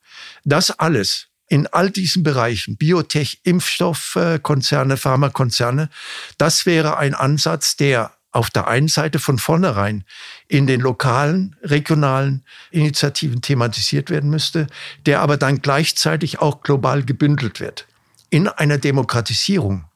[0.45, 5.88] Das alles in all diesen Bereichen, Biotech, Impfstoffkonzerne, Pharmakonzerne,
[6.36, 10.05] das wäre ein Ansatz, der auf der einen Seite von vornherein
[10.49, 14.66] in den lokalen, regionalen Initiativen thematisiert werden müsste,
[15.07, 17.86] der aber dann gleichzeitig auch global gebündelt wird.
[18.30, 19.86] In einer Demokratisierung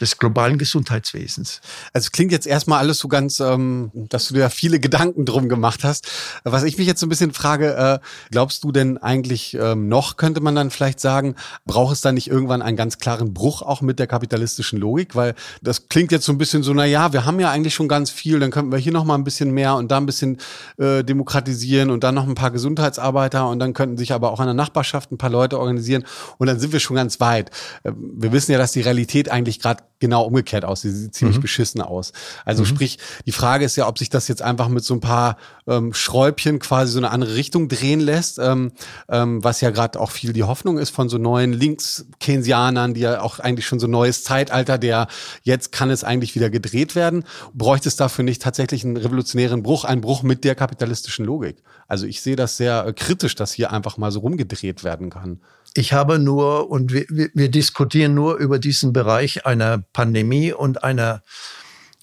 [0.00, 1.60] des globalen Gesundheitswesens.
[1.92, 5.84] Also klingt jetzt erstmal alles so ganz, ähm, dass du dir viele Gedanken drum gemacht
[5.84, 6.08] hast.
[6.44, 7.98] Was ich mich jetzt so ein bisschen frage, äh,
[8.30, 11.34] glaubst du denn eigentlich ähm, noch, könnte man dann vielleicht sagen,
[11.66, 15.16] braucht es da nicht irgendwann einen ganz klaren Bruch auch mit der kapitalistischen Logik?
[15.16, 18.10] Weil das klingt jetzt so ein bisschen so, na wir haben ja eigentlich schon ganz
[18.10, 20.38] viel, dann könnten wir hier noch mal ein bisschen mehr und da ein bisschen
[20.78, 24.46] äh, demokratisieren und dann noch ein paar Gesundheitsarbeiter und dann könnten sich aber auch in
[24.46, 26.04] der Nachbarschaft ein paar Leute organisieren
[26.38, 27.50] und dann sind wir schon ganz weit.
[27.82, 30.82] Äh, wir wissen ja, dass die Realität eigentlich gerade genau umgekehrt aus.
[30.82, 31.42] Sie sieht ziemlich Mhm.
[31.42, 32.12] beschissen aus.
[32.44, 35.36] Also sprich, die Frage ist ja, ob sich das jetzt einfach mit so ein paar
[35.66, 38.72] ähm, Schräubchen quasi so eine andere Richtung drehen lässt, ähm,
[39.08, 43.20] ähm, was ja gerade auch viel die Hoffnung ist von so neuen Links-Keynesianern, die ja
[43.20, 45.08] auch eigentlich schon so ein neues Zeitalter, der
[45.42, 47.24] jetzt kann es eigentlich wieder gedreht werden.
[47.54, 51.62] Bräuchte es dafür nicht tatsächlich einen revolutionären Bruch, einen Bruch mit der kapitalistischen Logik?
[51.86, 55.40] Also ich sehe das sehr äh, kritisch, dass hier einfach mal so rumgedreht werden kann.
[55.78, 61.22] Ich habe nur, und wir, wir, diskutieren nur über diesen Bereich einer Pandemie und einer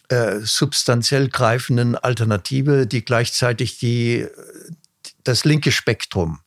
[0.07, 4.27] äh, substanziell greifenden Alternative, die gleichzeitig die,
[5.25, 6.39] das linke Spektrum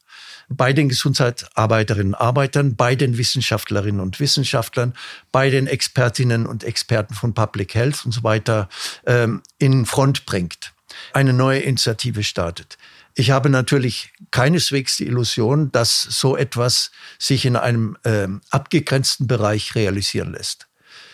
[0.48, 4.94] bei den Gesundheitsarbeiterinnen und Arbeitern, bei den Wissenschaftlerinnen und Wissenschaftlern,
[5.30, 8.70] bei den Expertinnen und Experten von Public Health und so weiter
[9.04, 10.72] ähm, in Front bringt,
[11.12, 12.78] eine neue Initiative startet.
[13.18, 19.74] Ich habe natürlich keineswegs die Illusion, dass so etwas sich in einem ähm, abgegrenzten Bereich
[19.74, 20.68] realisieren lässt.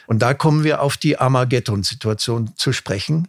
[0.07, 3.29] Und da kommen wir auf die Armageddon-Situation zu sprechen.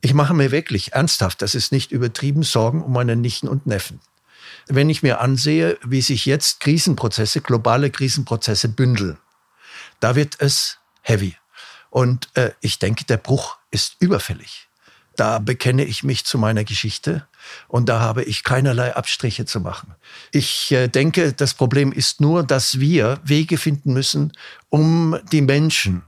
[0.00, 4.00] Ich mache mir wirklich ernsthaft, das ist nicht übertrieben, Sorgen um meine Nichten und Neffen.
[4.68, 9.18] Wenn ich mir ansehe, wie sich jetzt Krisenprozesse, globale Krisenprozesse bündeln,
[10.00, 11.36] da wird es heavy.
[11.90, 14.66] Und äh, ich denke, der Bruch ist überfällig.
[15.16, 17.26] Da bekenne ich mich zu meiner Geschichte
[17.68, 19.94] und da habe ich keinerlei Abstriche zu machen.
[20.32, 24.32] Ich äh, denke, das Problem ist nur, dass wir Wege finden müssen,
[24.70, 26.02] um die Menschen,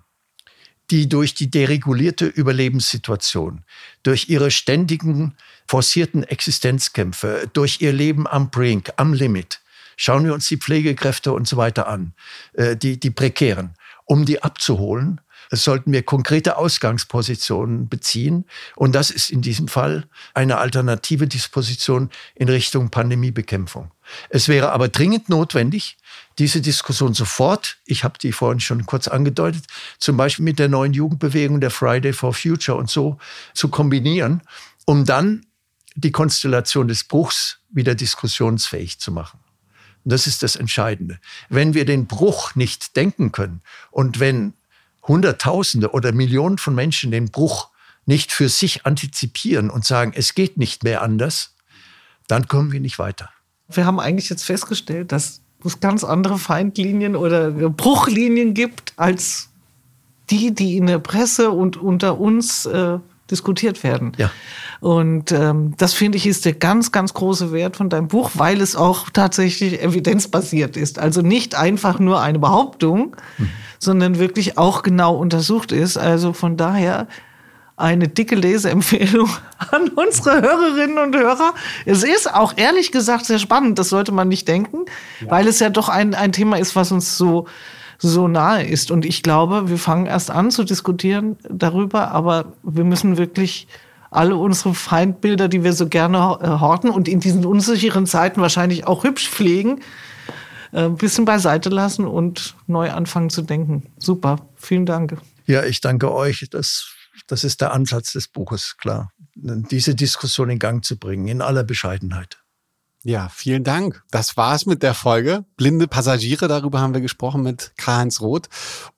[0.91, 3.65] die durch die deregulierte Überlebenssituation,
[4.03, 5.37] durch ihre ständigen
[5.67, 9.61] forcierten Existenzkämpfe, durch ihr Leben am Brink, am Limit,
[9.97, 12.13] schauen wir uns die Pflegekräfte und so weiter an,
[12.55, 15.21] äh, die, die prekären, um die abzuholen,
[15.51, 18.45] sollten wir konkrete Ausgangspositionen beziehen.
[18.75, 23.91] Und das ist in diesem Fall eine alternative Disposition in Richtung Pandemiebekämpfung.
[24.29, 25.97] Es wäre aber dringend notwendig,
[26.39, 29.65] diese Diskussion sofort, ich habe die vorhin schon kurz angedeutet,
[29.99, 33.19] zum Beispiel mit der neuen Jugendbewegung der Friday for Future und so
[33.55, 34.43] zu kombinieren,
[34.85, 35.47] um dann
[35.95, 39.41] die Konstellation des Bruchs wieder diskussionsfähig zu machen.
[40.05, 41.19] Und das ist das Entscheidende.
[41.49, 44.53] Wenn wir den Bruch nicht denken können und wenn
[45.09, 47.71] Hunderttausende oder Millionen von Menschen den Bruch
[48.07, 51.55] nicht für sich antizipieren und sagen, es geht nicht mehr anders,
[52.29, 53.31] dann kommen wir nicht weiter.
[53.69, 59.49] Wir haben eigentlich jetzt festgestellt, dass es ganz andere Feindlinien oder Bruchlinien gibt als
[60.31, 62.99] die, die in der Presse und unter uns äh,
[63.31, 64.13] diskutiert werden.
[64.17, 64.31] Ja.
[64.81, 68.61] Und ähm, das finde ich ist der ganz, ganz große Wert von deinem Buch, weil
[68.61, 70.99] es auch tatsächlich evidenzbasiert ist.
[70.99, 73.49] Also nicht einfach nur eine Behauptung, Mhm.
[73.79, 75.97] sondern wirklich auch genau untersucht ist.
[75.97, 77.09] Also von daher
[77.77, 79.29] eine dicke Leseempfehlung
[79.71, 81.53] an unsere Hörerinnen und Hörer.
[81.85, 84.87] Es ist auch ehrlich gesagt sehr spannend, das sollte man nicht denken,
[85.29, 87.47] weil es ja doch ein, ein Thema ist, was uns so,
[87.99, 88.91] so nahe ist.
[88.91, 93.67] Und ich glaube, wir fangen erst an zu diskutieren darüber, aber wir müssen wirklich
[94.11, 98.87] alle unsere Feindbilder, die wir so gerne äh, horten und in diesen unsicheren Zeiten wahrscheinlich
[98.87, 99.81] auch hübsch pflegen,
[100.73, 103.93] äh, ein bisschen beiseite lassen und neu anfangen zu denken.
[103.99, 105.19] Super, vielen Dank.
[105.47, 106.47] Ja, ich danke euch.
[106.51, 106.95] Das,
[107.27, 109.11] das ist der Ansatz des Buches, klar.
[109.35, 112.39] Diese Diskussion in Gang zu bringen, in aller Bescheidenheit.
[113.09, 114.03] Ja, vielen Dank.
[114.11, 115.45] Das war's mit der Folge.
[115.57, 118.49] Blinde Passagiere, darüber haben wir gesprochen mit Karl-Heinz Roth.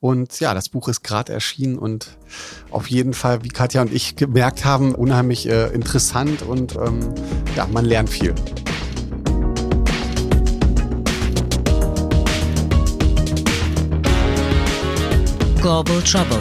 [0.00, 2.16] Und ja, das Buch ist gerade erschienen und
[2.70, 7.00] auf jeden Fall, wie Katja und ich gemerkt haben, unheimlich äh, interessant und ähm,
[7.54, 8.34] ja, man lernt viel.
[15.60, 16.40] Global Trouble.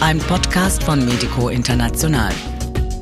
[0.00, 2.34] Ein Podcast von Medico International.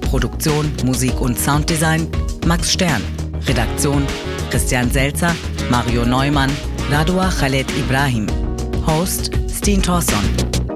[0.02, 2.06] Produktion, Musik und Sounddesign
[2.46, 3.02] Max Stern.
[3.46, 4.06] Redaktion
[4.50, 5.34] Christian Selzer,
[5.70, 6.50] Mario Neumann,
[6.90, 8.26] Radua Khaled Ibrahim.
[8.84, 10.69] Host Steen Thorson.